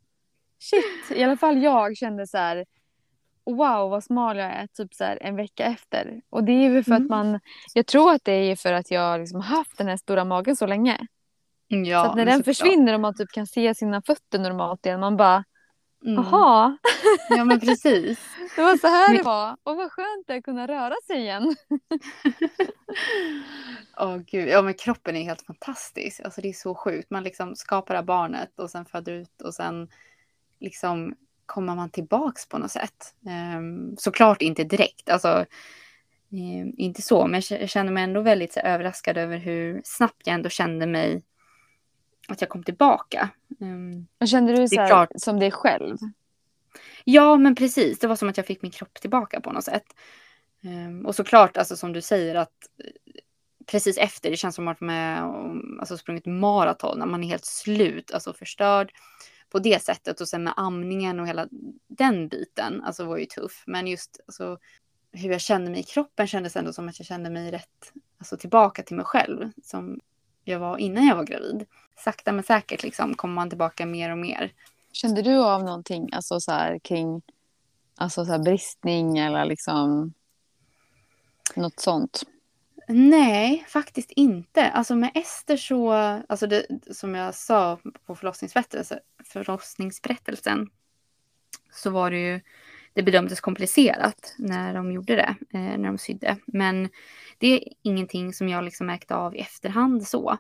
[0.59, 2.65] shit, i alla fall jag kände så här
[3.57, 6.21] wow vad smal jag är typ så här en vecka efter.
[6.31, 7.03] Och det är ju för mm.
[7.03, 7.41] att man,
[7.75, 10.67] jag tror att det är för att jag liksom haft den här stora magen så
[10.67, 11.07] länge.
[11.69, 15.01] Ja, så att när den försvinner och man typ kan se sina fötter normalt igen,
[15.01, 15.45] man bara
[16.01, 16.67] Jaha.
[16.67, 16.79] Mm.
[17.31, 18.21] Ja men precis.
[18.57, 19.57] det var så här det var.
[19.63, 21.57] Och vad skönt det är att kunna röra sig igen.
[23.97, 26.21] Åh oh, gud, ja men kroppen är helt fantastisk.
[26.21, 27.11] Alltså det är så sjukt.
[27.11, 29.89] Man liksom skapar det här barnet och sen föder ut och sen
[30.61, 31.15] liksom
[31.49, 33.15] kommer man tillbaks på något sätt.
[33.57, 35.47] Um, såklart inte direkt, alltså
[36.33, 40.35] um, inte så, men jag känner mig ändå väldigt så, överraskad över hur snabbt jag
[40.35, 41.23] ändå kände mig
[42.29, 43.31] att jag kom tillbaka.
[43.61, 45.97] Um, Kände du så här, som dig själv?
[47.05, 47.99] Ja, men precis.
[47.99, 49.85] Det var som att jag fick min kropp tillbaka på något sätt.
[50.65, 52.53] Um, och såklart, alltså som du säger, att
[52.85, 52.91] eh,
[53.67, 57.45] precis efter, det känns som att man har alltså, sprungit maraton, när man är helt
[57.45, 58.93] slut, alltså förstörd
[59.51, 60.21] på det sättet.
[60.21, 61.49] Och sen med amningen och hela
[61.87, 63.65] den biten, alltså var ju tuff.
[63.67, 64.59] Men just alltså,
[65.13, 68.37] hur jag kände mig i kroppen kändes ändå som att jag kände mig rätt, alltså
[68.37, 69.51] tillbaka till mig själv.
[69.63, 70.01] Som
[70.45, 71.67] jag var innan jag var gravid.
[72.05, 74.53] Sakta men säkert liksom kommer man tillbaka mer och mer.
[74.93, 77.23] Kände du av någonting alltså så här, kring
[77.97, 80.15] alltså så här, bristning eller liksom
[81.57, 82.23] något sånt?
[82.91, 84.71] Nej, faktiskt inte.
[84.71, 85.93] Alltså med Ester så,
[86.29, 90.71] alltså det, som jag sa på förlossningsberättelsen,
[91.73, 92.41] så var det ju,
[92.93, 96.37] det bedömdes komplicerat när de gjorde det, eh, när de sydde.
[96.47, 96.89] Men
[97.39, 100.39] det är ingenting som jag liksom märkte av i efterhand så.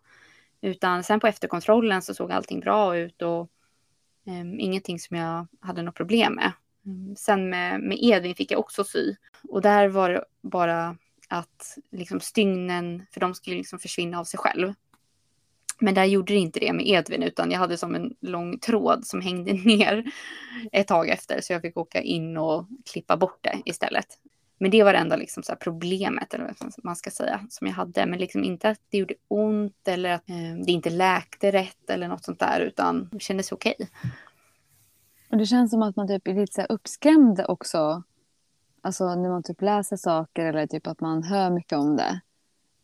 [0.61, 3.50] Utan sen på efterkontrollen så såg allting bra ut och
[4.26, 6.52] eh, ingenting som jag hade något problem med.
[6.87, 9.14] Ehm, sen med, med Edvin fick jag också sy.
[9.48, 10.96] Och där var det bara
[11.29, 14.75] att liksom stygnen, för de skulle liksom försvinna av sig själv.
[15.81, 19.07] Men där gjorde det inte det med Edvin utan jag hade som en lång tråd
[19.07, 20.12] som hängde ner
[20.73, 24.07] ett tag efter så jag fick åka in och klippa bort det istället.
[24.61, 27.75] Men det var det enda liksom så problemet, eller vad man ska säga, som jag
[27.75, 28.07] hade.
[28.07, 32.09] Men liksom inte att det gjorde ont eller att eh, det inte läkte rätt eller
[32.09, 33.75] något sånt där, utan det kändes okej.
[33.79, 33.88] Okay.
[35.31, 38.03] Och det känns som att man typ är lite så uppskrämd också.
[38.81, 42.21] Alltså när man typ läser saker eller typ att man hör mycket om det.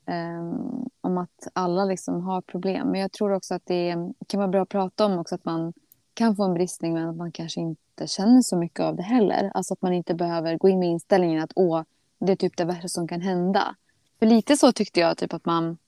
[0.06, 2.88] Um, om att alla liksom har problem.
[2.88, 5.72] Men jag tror också att det kan vara bra att prata om också att man
[6.14, 9.50] kan få en bristning men att man kanske inte känner så mycket av det heller.
[9.54, 11.82] Alltså att man inte behöver gå in med inställningen att åh,
[12.18, 13.76] det är typ det värsta som kan hända.
[14.18, 15.78] För lite så tyckte jag typ att man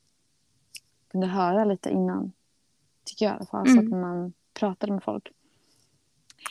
[1.11, 2.33] kunde höra lite innan.
[3.05, 3.66] Tycker jag i alla fall.
[3.66, 3.77] Mm.
[3.77, 5.33] Så att man pratade med folk.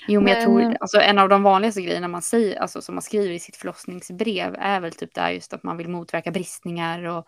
[0.08, 2.95] Jo, men jag Men- tror alltså en av de vanligaste grejerna man säger, alltså som
[2.95, 6.31] man skriver i sitt förlossningsbrev är väl typ det här just att man vill motverka
[6.31, 7.27] bristningar och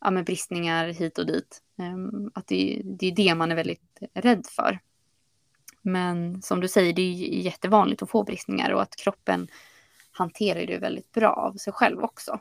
[0.00, 1.62] ja, men bristningar hit och dit.
[1.78, 4.78] Ehm, att det, det är det man är väldigt rädd för.
[5.82, 9.48] Men som du säger, det är ju jättevanligt att få bristningar och att kroppen
[10.12, 12.40] hanterar det väldigt bra av sig själv också.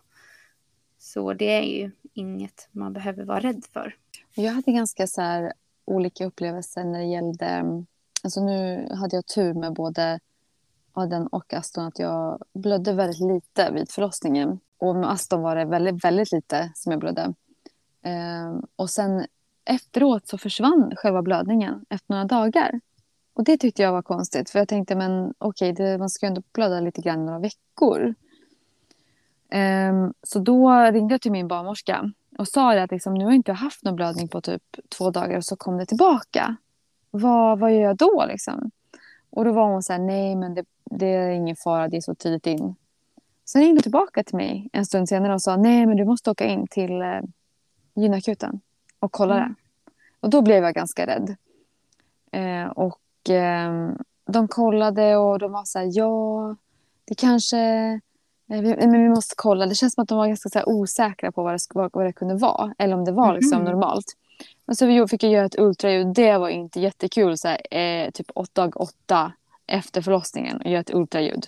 [0.97, 3.95] Så det är ju inget man behöver vara rädd för.
[4.35, 5.51] Jag hade ganska så
[5.85, 7.63] olika upplevelser när det gällde...
[8.23, 10.19] Alltså nu hade jag tur med både
[10.93, 14.59] Aden och Aston att jag blödde väldigt lite vid förlossningen.
[14.77, 17.33] Och med Aston var det väldigt, väldigt lite som jag blödde.
[18.01, 19.25] Ehm, och sen
[19.65, 22.79] efteråt så försvann själva blödningen efter några dagar.
[23.33, 24.49] Och det tyckte jag var konstigt.
[24.49, 27.39] För jag tänkte, men okej, okay, man ska ju ändå blöda lite grann i några
[27.39, 28.15] veckor.
[29.49, 33.35] Ehm, så då ringde jag till min barnmorska och sa att liksom, nu har jag
[33.35, 34.63] inte haft någon blödning på typ
[34.97, 36.55] två dagar och så kom det tillbaka.
[37.15, 38.71] Vad, vad gör jag då liksom?
[39.29, 42.01] Och då var hon så här, nej men det, det är ingen fara, det är
[42.01, 42.75] så tidigt in.
[43.45, 46.31] Sen ringde hon tillbaka till mig en stund senare och sa, nej men du måste
[46.31, 47.21] åka in till eh,
[47.95, 48.61] gynakuten
[48.99, 49.49] och kolla Mm.
[49.49, 49.55] det.
[50.19, 51.35] Och då blev jag ganska rädd.
[52.31, 53.91] Eh, och eh,
[54.25, 56.55] de kollade och de var så här, ja,
[57.05, 57.59] det kanske,
[58.47, 59.65] eh, vi, men vi måste kolla.
[59.65, 62.13] Det känns som att de var ganska så osäkra på vad det, vad, vad det
[62.13, 62.73] kunde vara.
[62.77, 63.65] Eller om det var liksom Mhm.
[63.71, 64.05] normalt.
[64.65, 66.07] Men så vi fick jag göra ett ultraljud.
[66.07, 67.37] Det var inte jättekul.
[67.37, 69.33] Så här, eh, typ åtta, dag åtta
[69.67, 71.47] efter förlossningen och göra ett ultraljud.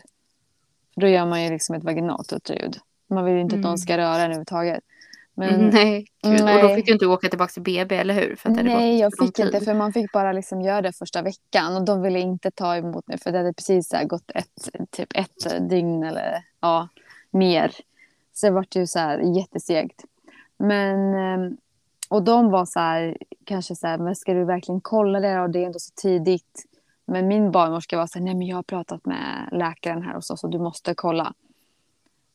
[0.93, 2.77] För då gör man ju liksom ett vaginalt ultraljud.
[3.07, 3.69] Man vill ju inte att Mm.
[3.69, 4.83] någon ska röra en överhuvudtaget.
[5.33, 6.33] Men, nej, gud.
[6.33, 6.75] Och då nej.
[6.75, 8.35] fick du inte åka tillbaka till BB, eller hur?
[8.35, 11.21] För att det Nej, jag fick inte för man fick bara liksom göra det första
[11.21, 14.69] veckan och de ville inte ta emot mig för det hade precis så gått ett,
[14.91, 16.87] typ ett dygn eller ja,
[17.31, 17.71] mer.
[18.33, 20.03] Så det vart ju så här jättesegt.
[20.57, 21.57] Men, ehm,
[22.15, 25.49] och de var så här, kanske så här, men ska du verkligen kolla det och
[25.49, 26.65] det är ändå så tidigt.
[27.07, 30.29] Men min barnmorska var så här, nej men jag har pratat med läkaren här hos
[30.29, 31.33] oss och du måste kolla.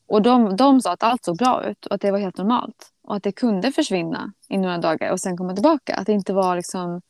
[0.07, 2.93] Och de, de sa att allt såg bra ut och att det var helt normalt.
[3.03, 5.95] Och att det kunde försvinna i några dagar och sen komma tillbaka.
[5.95, 7.01] Att det inte var liksom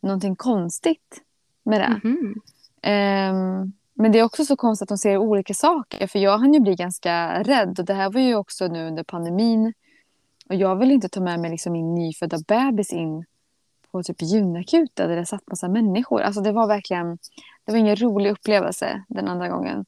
[0.00, 1.22] någonting konstigt
[1.62, 2.00] med det.
[2.08, 2.34] Mhm.
[2.82, 6.06] Ehm, men det är också så konstigt att de ser olika saker.
[6.06, 7.78] För jag hann ju bli ganska rädd.
[7.78, 9.72] Och det här var ju också nu under pandemin.
[10.48, 13.24] Och jag vill inte ta med mig liksom min nyfödda bebis in
[13.90, 16.20] på typ gynakuten där det satt massa människor.
[16.20, 17.18] Alltså det var verkligen,
[17.64, 19.84] det var ingen rolig upplevelse den andra gången.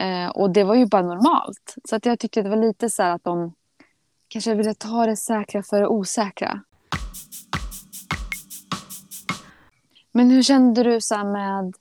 [0.00, 1.74] Eh, och det var ju bara normalt.
[1.84, 3.52] Så att jag tyckte det var lite så här att de
[4.28, 6.60] kanske ville ta det säkra för det osäkra.
[10.12, 11.74] Men hur kände du så med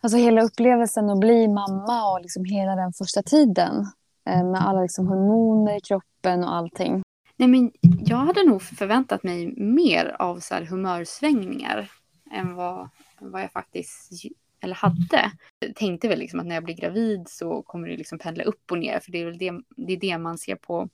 [0.00, 3.86] alltså hela upplevelsen att bli mamma och liksom hela den första tiden?
[4.30, 7.03] Eh, med alla liksom hormoner i kroppen och allting.
[7.36, 7.72] Nej, men
[8.06, 11.90] jag hade nog förväntat mig mer av så här humörsvängningar
[12.30, 14.12] än vad, vad jag faktiskt
[14.60, 15.32] eller hade.
[15.58, 18.70] Jag tänkte väl liksom att när jag blir gravid så kommer det liksom pendla upp
[18.70, 20.88] och ner för det är väl det, det, är det man ser på,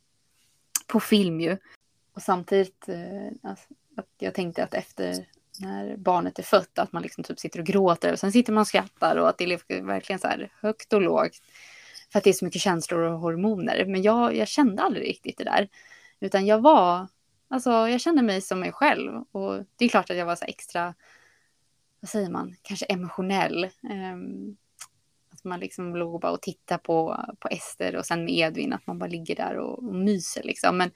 [0.86, 1.56] på film ju.
[2.14, 5.26] Och samtidigt eh, alltså, att jag tänkte att efter
[5.60, 8.60] när barnet är fött att man liksom typ sitter och gråter och sen sitter man
[8.60, 11.42] och skrattar och att det liksom är verkligen så här högt och lågt.
[12.12, 13.84] För att det är så mycket känslor och hormoner.
[13.86, 15.68] Men jag, jag kände aldrig riktigt det där.
[16.20, 17.08] Utan jag var,
[17.48, 19.22] alltså jag kände mig som mig själv.
[19.32, 20.94] Och det är klart att jag var så extra,
[22.00, 23.64] vad säger man, kanske emotionell.
[23.90, 24.56] Ehm,
[25.32, 28.86] att man liksom låg bara och tittade på, på Ester och sen med Edvin, att
[28.86, 30.76] man bara ligger där och, och myser liksom.
[30.76, 30.90] Men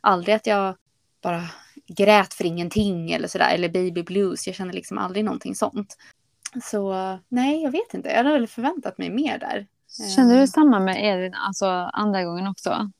[0.00, 0.76] aldrig att jag
[1.22, 1.42] bara
[1.86, 4.46] grät för ingenting eller sådär, eller baby blues.
[4.46, 5.96] Jag kände liksom aldrig någonting sånt.
[6.62, 6.94] Så
[7.28, 8.08] nej, jag vet inte.
[8.08, 9.66] Jag hade väl förväntat mig mer där.
[10.16, 10.40] Kände Ehm.
[10.40, 12.90] du samma med Edvin, alltså andra gången också?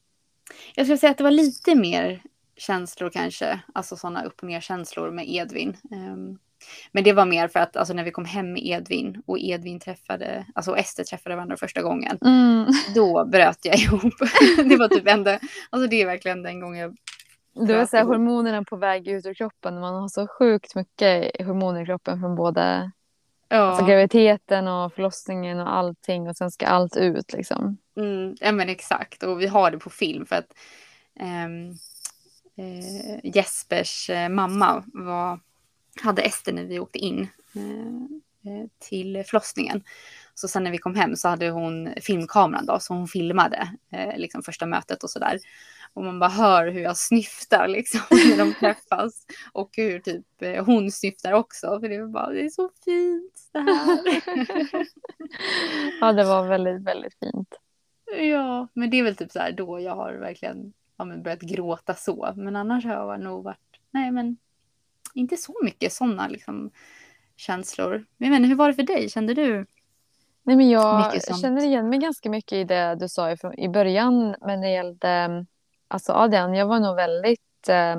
[0.74, 2.22] Jag skulle säga att det var lite mer
[2.56, 5.76] känslor kanske, alltså sådana upp och ner känslor med Edvin.
[5.92, 6.38] Ehm,
[6.92, 9.80] men det var mer för att alltså, när vi kom hem med Edvin och Edvin
[9.80, 12.66] träffade, alltså och Ester träffade varandra första gången, Mm.
[12.94, 14.14] då bröt jag ihop.
[14.68, 15.38] det var typ enda,
[15.70, 16.96] alltså det är verkligen den gången jag
[17.66, 19.80] Det var så här, hormonerna på väg ut ur kroppen.
[19.80, 22.90] Man har så sjukt mycket hormoner i kroppen från både
[23.48, 26.28] Ja, alltså, graviditeten och förlossningen och allting.
[26.28, 27.76] Och sen ska allt ut liksom.
[27.96, 29.22] mm, ja men exakt.
[29.22, 30.54] Och vi har det på film för att
[31.20, 31.70] ehm,
[32.56, 35.40] eh, Jespers eh, mamma var,
[36.02, 39.82] hade Ester när vi åkte in eh, eh, till förlossningen.
[40.38, 44.16] Så sen när vi kom hem så hade hon filmkameran då, så hon filmade eh,
[44.16, 45.38] liksom första mötet och sådär.
[45.94, 49.26] Och man bara hör hur jag snyftar liksom när de träffas.
[49.52, 51.80] Och hur typ eh, hon snyftar också.
[51.80, 54.22] För det är bara, det är så fint det här.
[56.00, 57.54] Ja, det var väldigt, väldigt fint.
[58.20, 61.40] Ja, men det är väl typ så här då jag har verkligen ja, men börjat
[61.40, 62.32] gråta så.
[62.36, 64.36] Men annars har jag nog varit, nej men
[65.14, 66.70] inte så mycket sådana liksom
[67.36, 68.06] känslor.
[68.16, 69.08] Men jag hur var det för dig?
[69.10, 69.66] Kände du?
[70.46, 74.34] Nej, men jag känner igen mig ganska mycket i det du sa i, i början.
[74.40, 75.44] Men det gällde
[75.88, 77.68] alltså Adrian, jag var nog väldigt...
[77.68, 77.96] Eh,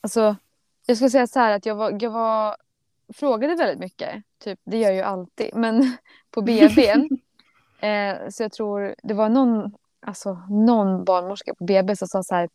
[0.00, 0.36] alltså,
[0.86, 2.56] jag skulle säga så här att jag var, jag var
[3.14, 4.22] frågade väldigt mycket.
[4.44, 5.50] Typ, det gör jag ju alltid.
[5.54, 5.96] Men
[6.30, 6.88] på BB.
[7.80, 12.34] eh, så jag tror det var någon, alltså, någon barnmorska på BB som sa så
[12.34, 12.48] här.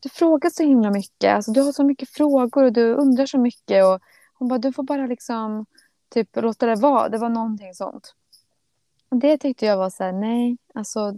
[0.00, 1.34] Du frågar så himla mycket.
[1.34, 3.84] Alltså, du har så mycket frågor och du undrar så mycket.
[3.84, 4.00] Och
[4.34, 5.66] hon bara, du får bara liksom
[6.10, 7.08] typ låta det vara.
[7.08, 8.14] Det var någonting sånt.
[9.10, 11.14] Det tyckte jag var så här, nej, alltså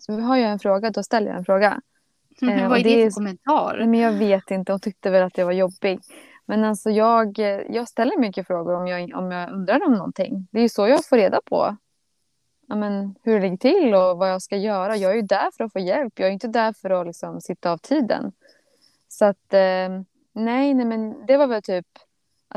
[0.00, 1.80] så har jag en fråga, då ställer jag en fråga.
[2.40, 3.76] Vad Eh, är och det, det är- för kommentar?
[3.78, 6.00] Nej, men jag vet inte, hon tyckte väl att jag var jobbig.
[6.46, 7.38] Men alltså jag,
[7.70, 10.48] jag ställer mycket frågor om jag, om jag undrar om någonting.
[10.50, 11.76] Det är ju så jag får reda på
[12.68, 14.96] ja, men, hur det ligger till och vad jag ska göra.
[14.96, 16.18] Jag är ju där för att få hjälp.
[16.18, 18.32] Jag är inte där för att liksom, sitta av tiden.
[19.08, 19.88] Så att eh,
[20.32, 21.86] nej, nej, men det var väl typ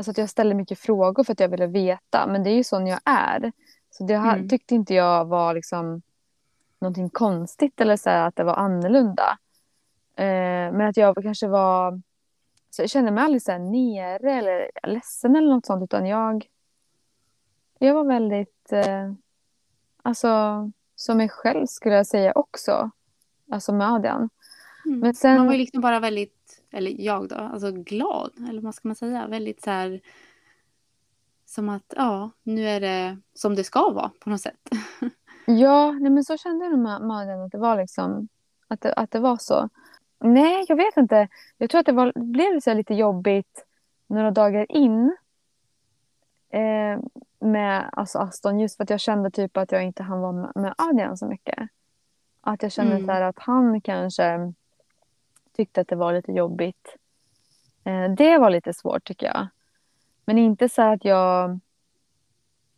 [0.00, 2.26] alltså att jag ställde mycket frågor för att jag ville veta.
[2.26, 3.52] Men det är ju sån jag är.
[3.90, 4.48] Så det Mm.
[4.48, 6.02] tyckte inte jag var liksom
[6.78, 9.38] någonting konstigt eller så här, att det var annorlunda.
[10.16, 10.24] Eh,
[10.72, 12.00] men att jag kanske var...
[12.70, 15.82] Så jag kände mig aldrig så här nere eller ledsen eller något sånt.
[15.84, 16.46] Utan jag,
[17.78, 18.72] jag var väldigt...
[18.72, 19.12] Eh,
[20.02, 20.30] alltså,
[20.96, 22.90] som mig själv skulle jag säga också.
[23.50, 24.28] Alltså med Adrian.
[24.86, 24.98] Mm.
[25.00, 26.39] Men sen- Man var ju liksom bara väldigt,
[26.70, 28.32] eller jag då, alltså glad.
[28.48, 29.26] Eller vad ska man säga?
[29.26, 30.00] Väldigt så här.
[31.46, 34.68] Som att, ja, nu är det som det ska vara på något sätt.
[35.46, 37.40] Ja, nej, men så kände jag med, Adrian.
[37.40, 38.28] Att det var liksom...
[38.68, 39.68] Att det, att det var så.
[40.18, 41.28] Nej, jag vet inte.
[41.58, 43.64] Jag tror att det, var, blev så lite jobbigt
[44.06, 45.16] några dagar in.
[46.50, 47.00] Eh,
[47.38, 48.60] med alltså Aston.
[48.60, 51.26] Just för att jag kände typ att jag inte hann vara med, med Adrian så
[51.26, 51.68] mycket.
[52.40, 53.06] Att jag kände Mm.
[53.06, 54.52] så här att han kanske
[55.56, 56.96] tyckte att det var lite jobbigt.
[57.84, 59.48] Eh, det var lite svårt tycker jag.
[60.24, 61.60] Men inte så att jag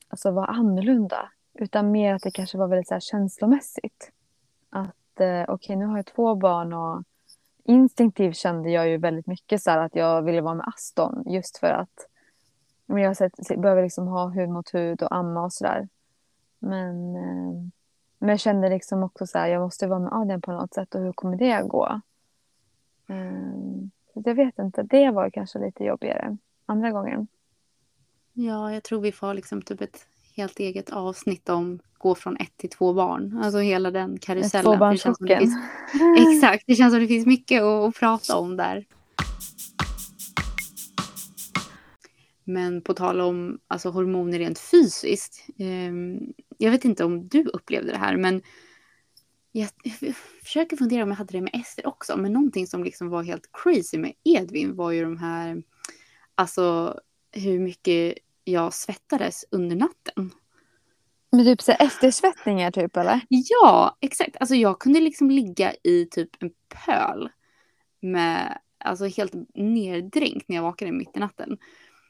[0.08, 1.30] alltså, var annorlunda.
[1.54, 4.12] Utan mer att det kanske var väldigt så här känslomässigt.
[4.70, 7.02] Att eh, okej, nu har jag två barn och
[7.64, 11.22] instinktivt kände jag ju väldigt mycket så här att jag ville vara med Aston.
[11.26, 12.08] Just för att
[12.86, 15.88] men jag har sett, behöver liksom ha hud mot hud och amma och sådär.
[16.58, 17.70] Men, eh,
[18.18, 20.94] men jag kände liksom också så här, jag måste vara med Adrian på något sätt
[20.94, 22.00] och hur kommer det att gå?
[23.08, 26.36] Eh, så jag vet inte, det var kanske lite jobbigare
[26.66, 27.26] andra gången.
[28.32, 32.56] Ja, jag tror vi får liksom typ ett helt eget avsnitt om gå från ett
[32.56, 33.40] till två barn.
[33.42, 34.72] Alltså hela den karusellen.
[34.72, 35.42] Tvåbarnschocken.
[36.18, 38.84] exakt, det känns som det finns mycket att, att prata om där.
[42.44, 45.46] Men på tal om alltså, hormoner rent fysiskt.
[45.58, 48.42] ehm, jag vet inte om du upplevde det här men
[49.52, 52.16] jag, jag försöker fundera om jag hade det med Ester också.
[52.16, 55.62] Men någonting som liksom var helt crazy med Edvin var ju de här,
[56.34, 56.98] alltså
[57.32, 60.30] hur mycket jag svettades under natten.
[61.32, 63.20] Men typ så eftersvettningar typ eller?
[63.28, 64.36] Ja, exakt.
[64.40, 67.28] Alltså jag kunde liksom ligga i typ en pöl
[68.00, 71.58] med, alltså helt neddränkt när jag vaknade mitt i natten.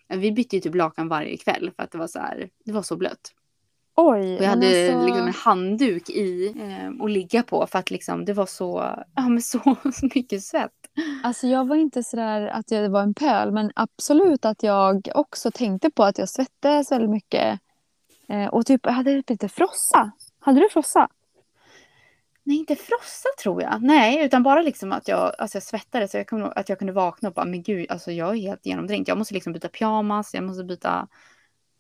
[0.09, 2.83] Vi bytte ju typ lakan varje kväll för att det var så här, det var
[2.83, 3.35] så blött.
[3.97, 4.37] Oj.
[4.37, 8.25] Och jag hade alltså- liksom en handduk i eh, att ligga på för att liksom
[8.25, 9.59] det var så, ja men så,
[9.93, 10.71] så mycket svett.
[11.23, 15.51] Alltså jag var inte sådär att jag var en pöl men absolut att jag också
[15.51, 17.61] tänkte på att jag svettades väldigt mycket.
[18.29, 20.11] Eh, och typ jag hade lite frossa.
[20.41, 21.09] Hade du frossa?
[22.45, 23.83] Nej, inte frossa tror jag.
[23.83, 26.11] Nej, utan bara liksom att jag, alltså jag svettades.
[26.11, 28.67] Så jag kom, att jag kunde vakna och bara, men gud, alltså jag är helt
[28.67, 29.09] genomdränkt.
[29.09, 31.09] Jag måste liksom byta pyjamas, jag måste byta,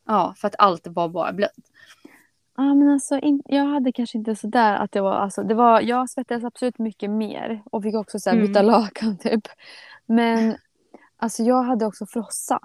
[0.06, 1.52] ja, för att allt var bara blött.
[2.56, 5.80] Ja men alltså in, jag hade kanske inte sådär att det var, alltså det var,
[5.80, 8.72] jag svettades absolut mycket mer och fick också så här, byta Mm.
[8.72, 9.42] lakan typ.
[10.06, 10.56] Men
[11.16, 12.60] alltså jag hade också frossa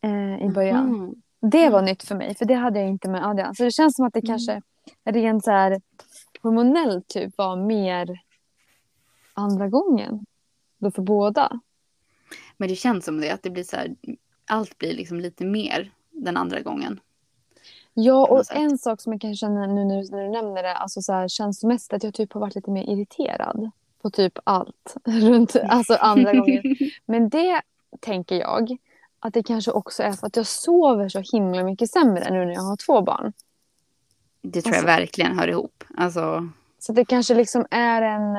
[0.00, 0.88] eh, i början.
[0.88, 1.14] Mm.
[1.40, 3.54] Det var nytt för mig, för det hade jag inte med Adrian.
[3.54, 4.26] Så det känns som att det Mm.
[4.28, 4.62] kanske
[5.04, 5.80] rent så här
[6.42, 8.20] hormonellt typ var mer
[9.34, 10.26] andra gången.
[10.78, 11.60] Då för båda.
[12.56, 13.94] Men det känns som det, att det blir så här,
[14.46, 17.00] allt blir liksom lite mer den andra gången.
[17.94, 20.74] Ja, och en sak som jag kan känna nu när du, när du nämner det,
[20.74, 23.70] alltså så här, känslomässigt, att jag typ har varit lite mer irriterad
[24.02, 26.62] på typ allt runt, alltså andra gången.
[27.06, 27.62] Men det
[28.00, 28.76] tänker jag
[29.20, 32.52] att det kanske också är för att jag sover så himla mycket sämre nu när
[32.54, 33.32] jag har två barn.
[34.42, 35.84] Det tror jag Alltså- verkligen hör ihop.
[35.96, 36.48] Alltså,
[36.78, 38.36] Så det kanske liksom är en...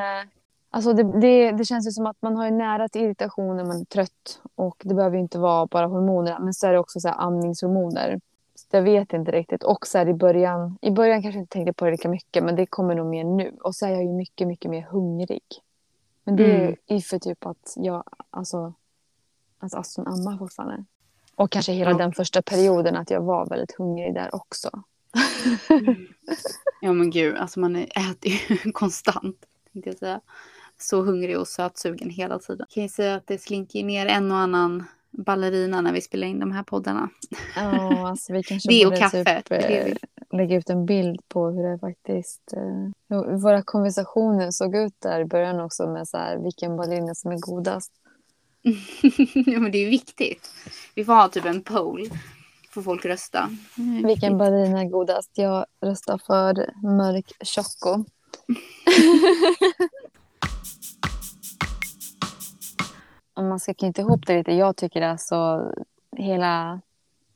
[0.72, 3.82] Alltså det, det, det känns ju som att man har nära till irritation när man
[3.82, 4.42] är trött.
[4.56, 6.40] Och det behöver ju inte vara bara hormoner.
[6.40, 8.22] Men så är det också så här amningshormoner.
[8.56, 9.64] Så jag vet inte riktigt.
[9.64, 10.78] Och så här i början.
[10.82, 12.44] I början kanske jag inte tänkte på det lika mycket.
[12.44, 13.56] Men det kommer nog mer nu.
[13.62, 15.44] Och så är jag ju mycket, mycket mer hungrig.
[16.24, 16.76] Men det är Mm.
[16.88, 18.04] ju för typ att jag...
[18.30, 18.74] Alltså,
[19.60, 20.86] alltså Aston ammar fortfarande.
[21.36, 21.98] Och kanske hela Ja.
[21.98, 24.70] den första perioden att jag var väldigt hungrig där också.
[26.82, 29.46] Ja men gud, alltså man äter ju konstant.
[29.74, 30.22] Tänkte jag säga.
[30.82, 32.68] Så hungrig och sötsugen hela tiden.
[32.70, 36.40] Kan ju säga att det slinker ner en och annan ballerina när vi spelar in
[36.40, 37.10] de här poddarna.
[37.56, 39.96] Ja, alltså vi kanske Det och kaffe, typ, det eh,
[40.32, 42.54] lägga ut en bild på hur det faktiskt...
[42.54, 47.16] Eh, hur våra konversationer såg ut där i början också med så här, vilken ballerina
[47.16, 47.92] som är godast.
[49.46, 50.52] ja men det är viktigt.
[50.96, 52.10] Vi får ha typ en poll.
[52.70, 53.50] Får folk rösta.
[53.78, 55.32] Mm, Vilken ballerina är godast?
[55.34, 56.54] Jag röstar för
[56.88, 58.06] mörk Choco.
[63.40, 64.54] Om man ska knyta ihop det lite.
[64.54, 65.72] Jag tycker alltså
[66.18, 66.82] hela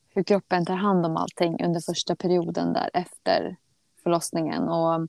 [0.10, 3.56] hur kroppen tar hand om allting under första perioden där efter
[4.04, 5.08] förlossningen och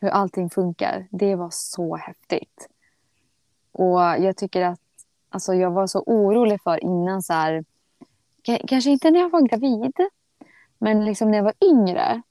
[0.00, 1.06] hur allting funkar.
[1.10, 2.68] Det var så häftigt.
[3.72, 4.80] Och jag tycker att
[5.28, 7.64] alltså jag var så orolig för innan så här.
[8.66, 9.94] Kanske inte när jag var gravid.
[10.78, 12.22] Men liksom när jag var yngre.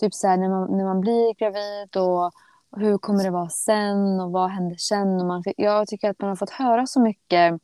[0.00, 2.32] Typ så här när man, när man blir gravid och
[2.76, 5.20] hur kommer det vara sen och vad händer sen?
[5.20, 7.60] Och man, jag tycker att man har fått höra så mycket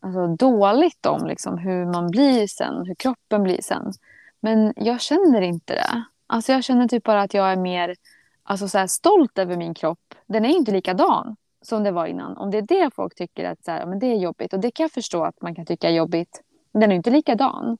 [0.00, 3.92] alltså, dåligt om liksom, hur man blir sen, hur kroppen blir sen.
[4.40, 6.04] Men jag känner inte det.
[6.26, 7.94] Alltså, jag känner typ bara att jag är mer
[8.42, 10.14] alltså, så här, stolt över min kropp.
[10.26, 12.36] Den är inte likadan som det var innan.
[12.36, 14.52] Om det är det folk tycker att så här, men det är jobbigt.
[14.52, 16.42] Och det kan jag förstå att man kan tycka är jobbigt.
[16.72, 17.78] Den är inte likadan.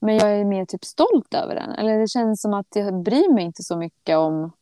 [0.00, 1.70] Men jag är mer typ stolt över den.
[1.70, 4.52] Eller det känns som att jag bryr mig inte så mycket om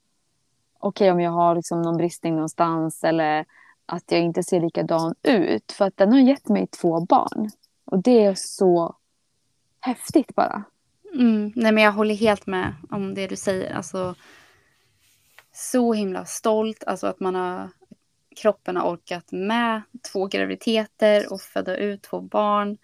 [0.81, 3.45] okej om jag har liksom någon bristning någonstans eller
[3.87, 5.73] att jag inte ser likadan ut.
[5.73, 7.51] För att den har gett mig två barn.
[7.85, 8.97] Och det är så
[9.81, 10.65] häftigt bara.
[11.15, 13.75] Mm, nej men jag håller helt med om det du säger.
[13.75, 14.15] Alltså,
[15.53, 16.85] så himla stolt.
[16.85, 17.71] Alltså att man har,
[18.37, 22.79] kroppen har orkat med två graviditeter och föda ut två barn.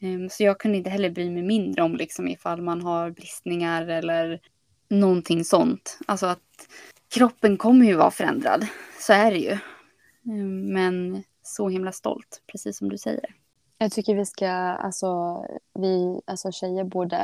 [0.00, 3.86] Ehm, så jag kunde inte heller bry mig mindre om liksom ifall man har bristningar
[3.86, 4.40] eller
[4.88, 5.98] någonting sånt.
[6.06, 6.68] Alltså att
[7.10, 8.66] kroppen kommer ju vara förändrad.
[9.00, 9.58] Så är det ju.
[10.32, 13.34] Ehm, men så himla stolt, precis som du säger.
[13.78, 15.42] Jag tycker vi ska, alltså
[15.74, 17.16] vi alltså tjejer borde,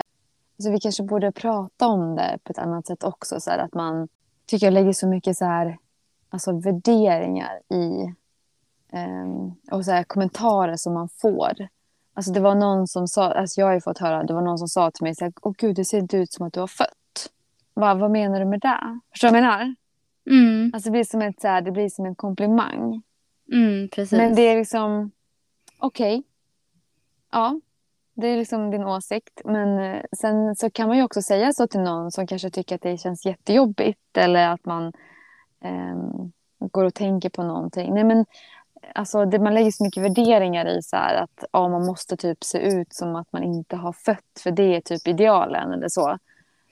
[0.59, 3.41] alltså vi kanske borde prata om det på ett annat sätt också.
[3.41, 4.09] Så här, att man
[4.47, 5.79] tycker jag lägger så mycket så här,
[6.29, 8.15] alltså värderingar i
[8.93, 11.69] um, och så här, kommentarer som man får.
[12.15, 14.59] Alltså det var någon som sa, alltså jag har ju fått höra, det var någon
[14.59, 16.61] som sa till mig så här, åh gud det ser inte ut som att du
[16.61, 16.95] har fött.
[17.79, 19.01] Vad, vad menar du med det?
[19.11, 19.75] Förstår du vad jag menar?
[20.31, 23.03] Mm, Alltså det blir som, ett, så här, det blir som en komplimang.
[23.53, 23.89] mm.
[24.13, 25.11] Men det är liksom,
[25.79, 26.23] okej.
[27.33, 27.61] Ja,
[28.15, 29.41] det är liksom din åsikt.
[29.45, 32.75] Men eh, sen så kan man ju också säga så till någon som kanske tycker
[32.75, 34.17] att det känns jättejobbigt.
[34.17, 34.93] Eller att man
[35.61, 37.95] ehm, går och tänker på någonting.
[37.95, 38.25] Nej men,
[38.95, 42.45] alltså det, man lägger så mycket värderingar i så här att ja, man måste typ
[42.45, 44.41] se ut som att man inte har fött.
[44.43, 46.19] För det är typ idealen eller så.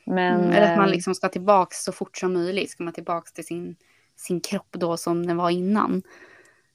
[0.06, 2.70] Men, Mm, eller att man ehm, liksom ska tillbaka så fort som möjligt.
[2.70, 3.76] Ska man tillbaka till sin,
[4.16, 6.02] sin kropp då som den var innan.
[6.04, 6.10] ja,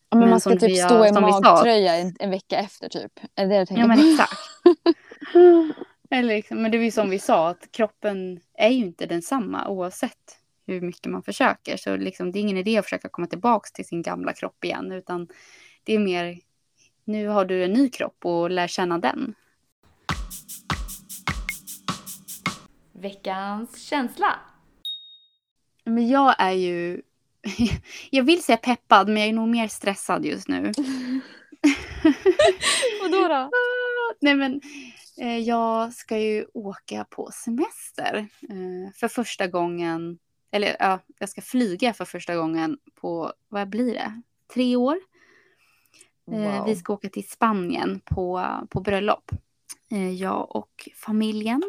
[0.10, 3.12] men men man ska typ vi har- stå i magtröja en, en vecka efter typ.
[3.36, 4.40] Är det det Ja men exakt.
[6.12, 9.68] eller liksom, men det är ju som vi sa att kroppen är ju inte densamma
[9.68, 11.78] oavsett hur mycket man försöker.
[11.78, 14.92] Så liksom, det är ingen idé att försöka komma tillbaka till sin gamla kropp igen.
[14.92, 15.28] Utan
[15.84, 16.40] det är mer,
[17.06, 19.36] nu har du en ny kropp och lär känna den.
[23.00, 24.40] Veckans känsla.
[25.86, 27.02] Men jag är ju,
[28.10, 30.62] jag vill säga peppad men jag är nog mer stressad just nu.
[33.02, 33.34] Vadå då?
[33.34, 33.50] Ah,
[34.22, 34.62] Nej men
[35.18, 40.20] eh, jag ska ju åka på semester eh, för första gången.
[40.52, 44.22] Eller ja, jag ska flyga för första gången på, vad blir det?
[44.54, 44.96] Tre år.
[46.32, 46.66] Eh, Wow.
[46.66, 49.32] Vi ska åka till Spanien på, på bröllop.
[50.18, 51.64] Jag och familjen.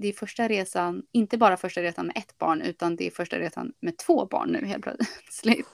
[0.00, 3.38] Det är första resan, inte bara första resan med ett barn utan det är första
[3.38, 5.68] resan med två barn nu helt plötsligt.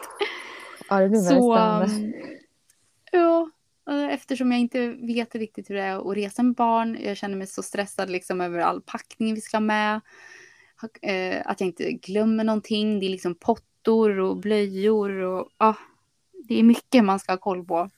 [0.88, 1.86] Ja, det blir väldigt Så, spännande.
[1.94, 2.12] um,
[3.12, 3.50] ja,
[3.90, 6.98] eh, eftersom jag inte vet riktigt hur det är att resa med barn.
[7.00, 10.00] Jag känner mig så stressad liksom över all packning vi ska ha med.
[11.02, 13.00] Eh, Att jag inte glömmer någonting.
[13.00, 15.74] Det är liksom pottor och blöjor och ja,
[16.48, 17.90] det är mycket man ska ha koll på.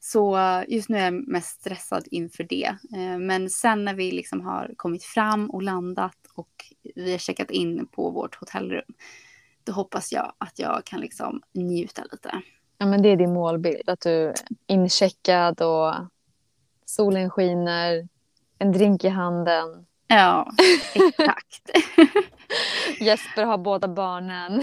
[0.00, 0.38] Så
[0.68, 2.76] just nu är jag mest stressad inför det.
[2.94, 6.48] Eh, Men sen när vi liksom har kommit fram och landat och
[6.94, 8.92] vi har checkat in på vårt hotellrum.
[9.64, 12.42] Då hoppas jag att jag kan liksom njuta lite.
[12.78, 13.88] Ja, men det är din målbild.
[13.88, 14.34] Att du är
[14.66, 15.94] incheckad och
[16.84, 18.08] solen skiner,
[18.58, 19.86] en drink i handen.
[20.06, 20.52] Ja,
[20.94, 21.70] exakt.
[23.00, 24.62] Jesper har båda barnen.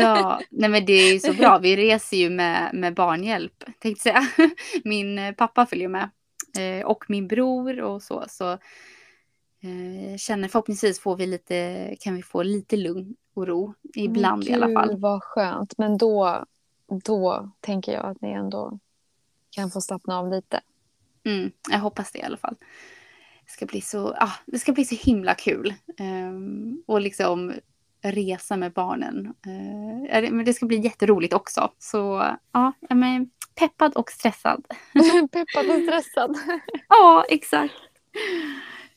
[0.00, 1.58] ja, nej men det är ju så bra.
[1.58, 4.22] Vi reser ju med, med barnhjälp, tänkte säga.
[4.84, 6.10] Min eh, pappa följer med.
[6.58, 8.24] eh, och min bror och så.
[8.28, 14.44] Så eh, känner förhoppningsvis får vi lite, kan vi få lite lugn och ro ibland
[14.44, 14.88] i alla fall.
[14.88, 15.78] Gud vad skönt.
[15.78, 16.44] Men då,
[17.04, 18.78] då tänker jag att ni ändå
[19.50, 20.60] kan få slappna av lite.
[21.24, 22.56] Mm, jag hoppas det i alla fall.
[23.52, 25.74] Det ska bli så, ah, det ska bli så himla kul.
[26.00, 27.52] Um, och liksom
[28.02, 29.26] resa med barnen.
[29.46, 31.70] Uh, men det ska bli jätteroligt också.
[31.78, 34.64] Så ja, men peppad och stressad.
[35.32, 36.36] peppad och stressad.
[36.88, 37.74] ja, exakt.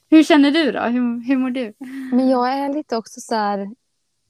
[0.09, 0.79] Hur känner du då?
[0.79, 1.73] Hur, hur mår du?
[2.11, 3.69] Men jag är lite också så här,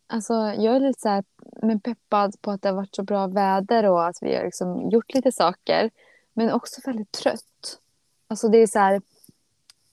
[0.08, 1.24] alltså jag är lite så här,
[1.62, 4.90] men peppad på att det har varit så bra väder och att vi har liksom
[4.90, 5.90] gjort lite saker.
[6.34, 7.80] Men också väldigt trött.
[8.28, 9.02] Alltså det är så här,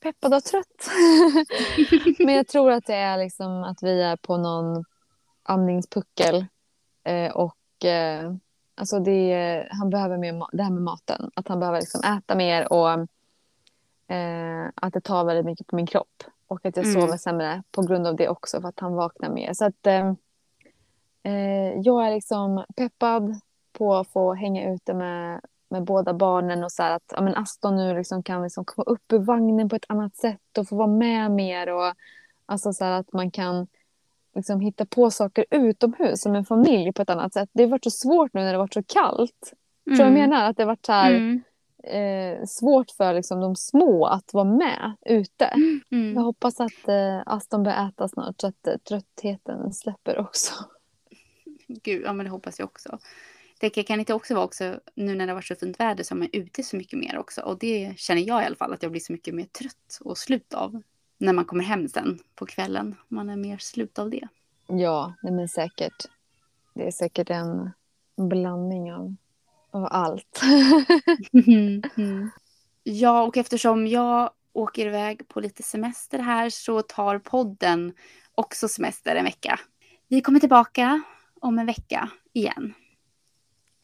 [0.02, 0.90] peppad och trött.
[2.18, 4.84] men jag tror att det är liksom att vi är på någon
[5.42, 6.46] andningspuckel.
[7.04, 8.32] Eh, och eh,
[8.74, 11.30] alltså det, han behöver mer, det här med maten.
[11.34, 12.90] Att han behöver liksom äta mer och
[14.14, 16.24] eh, att det tar väldigt mycket på min kropp.
[16.46, 17.00] Och att jag mm.
[17.00, 19.52] sover sämre på grund av det också för att han vaknar mer.
[19.52, 20.12] Så att eh,
[21.22, 23.40] eh, jag är liksom peppad
[23.72, 25.40] på att få hänga ute med
[25.72, 29.12] med båda barnen och så att ja, men Aston nu liksom kan liksom komma upp
[29.12, 31.94] ur vagnen på ett annat sätt och få vara med mer och
[32.46, 33.66] alltså så att man kan
[34.34, 37.50] liksom hitta på saker utomhus som en familj på ett annat sätt.
[37.52, 39.52] Det har varit så svårt nu när det har varit så kallt.
[39.86, 39.98] Mm.
[39.98, 40.50] Tror jag menar?
[40.50, 41.42] Att det har varit så här, mm.
[41.82, 45.44] eh, svårt för liksom, de små att vara med ute.
[45.90, 46.14] Mm.
[46.14, 50.54] Jag hoppas att eh, Aston börjar äta snart så att eh, tröttheten släpper också.
[51.68, 52.98] Gud, ja men det hoppas jag också
[53.70, 56.14] det kan inte också vara också nu när det har varit så fint väder så
[56.14, 57.40] är man ute så mycket mer också.
[57.40, 60.18] Och det känner jag i alla fall att jag blir så mycket mer trött och
[60.18, 60.82] slut av.
[61.18, 62.94] När man kommer hem sen på kvällen.
[63.08, 64.28] Man är mer slut av det.
[64.66, 66.08] Ja, nej men säkert.
[66.74, 67.70] Det är säkert en
[68.16, 69.14] blandning av,
[69.70, 70.40] av allt.
[71.32, 72.30] mm, mm.
[72.82, 77.92] Ja, och eftersom jag åker iväg på lite semester här så tar podden
[78.34, 79.60] också semester en vecka.
[80.08, 81.02] Vi kommer tillbaka
[81.40, 82.74] om en vecka igen.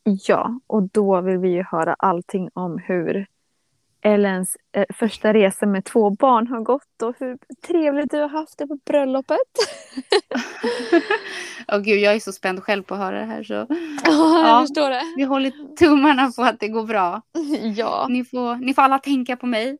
[0.08, 3.26] Ja, och då vill vi ju höra allting om hur
[4.00, 8.58] Ellens eh, första resa med två barn har gått och hur trevligt du har haft
[8.58, 9.38] det på bröllopet.
[11.72, 13.42] Oh, gud, jag är så spänd själv på att höra det här.
[13.42, 13.54] Så.
[13.54, 15.02] Oh, jag förstår det.
[15.16, 17.22] Vi håller tummarna på att det går bra.
[17.76, 18.06] ja.
[18.10, 19.78] Ni får, ni får alla tänka på mig.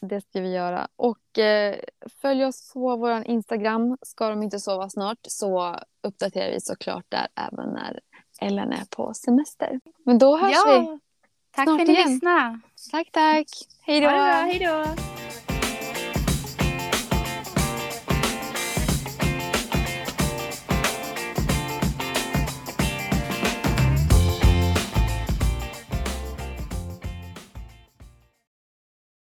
[0.00, 0.88] Det ska vi göra.
[0.96, 1.76] Och eh,
[2.22, 3.96] följ oss på vår Instagram.
[4.02, 8.00] Ska de inte sova snart så uppdaterar vi såklart där även när
[8.40, 9.80] Ellen är på semester.
[10.04, 10.80] Men då hörs ja.
[10.80, 10.98] vi
[11.56, 12.60] Tack för att ni lyssnade.
[12.90, 13.46] Tack, tack.
[13.80, 14.08] Hej då.
[14.08, 14.84] Hej då.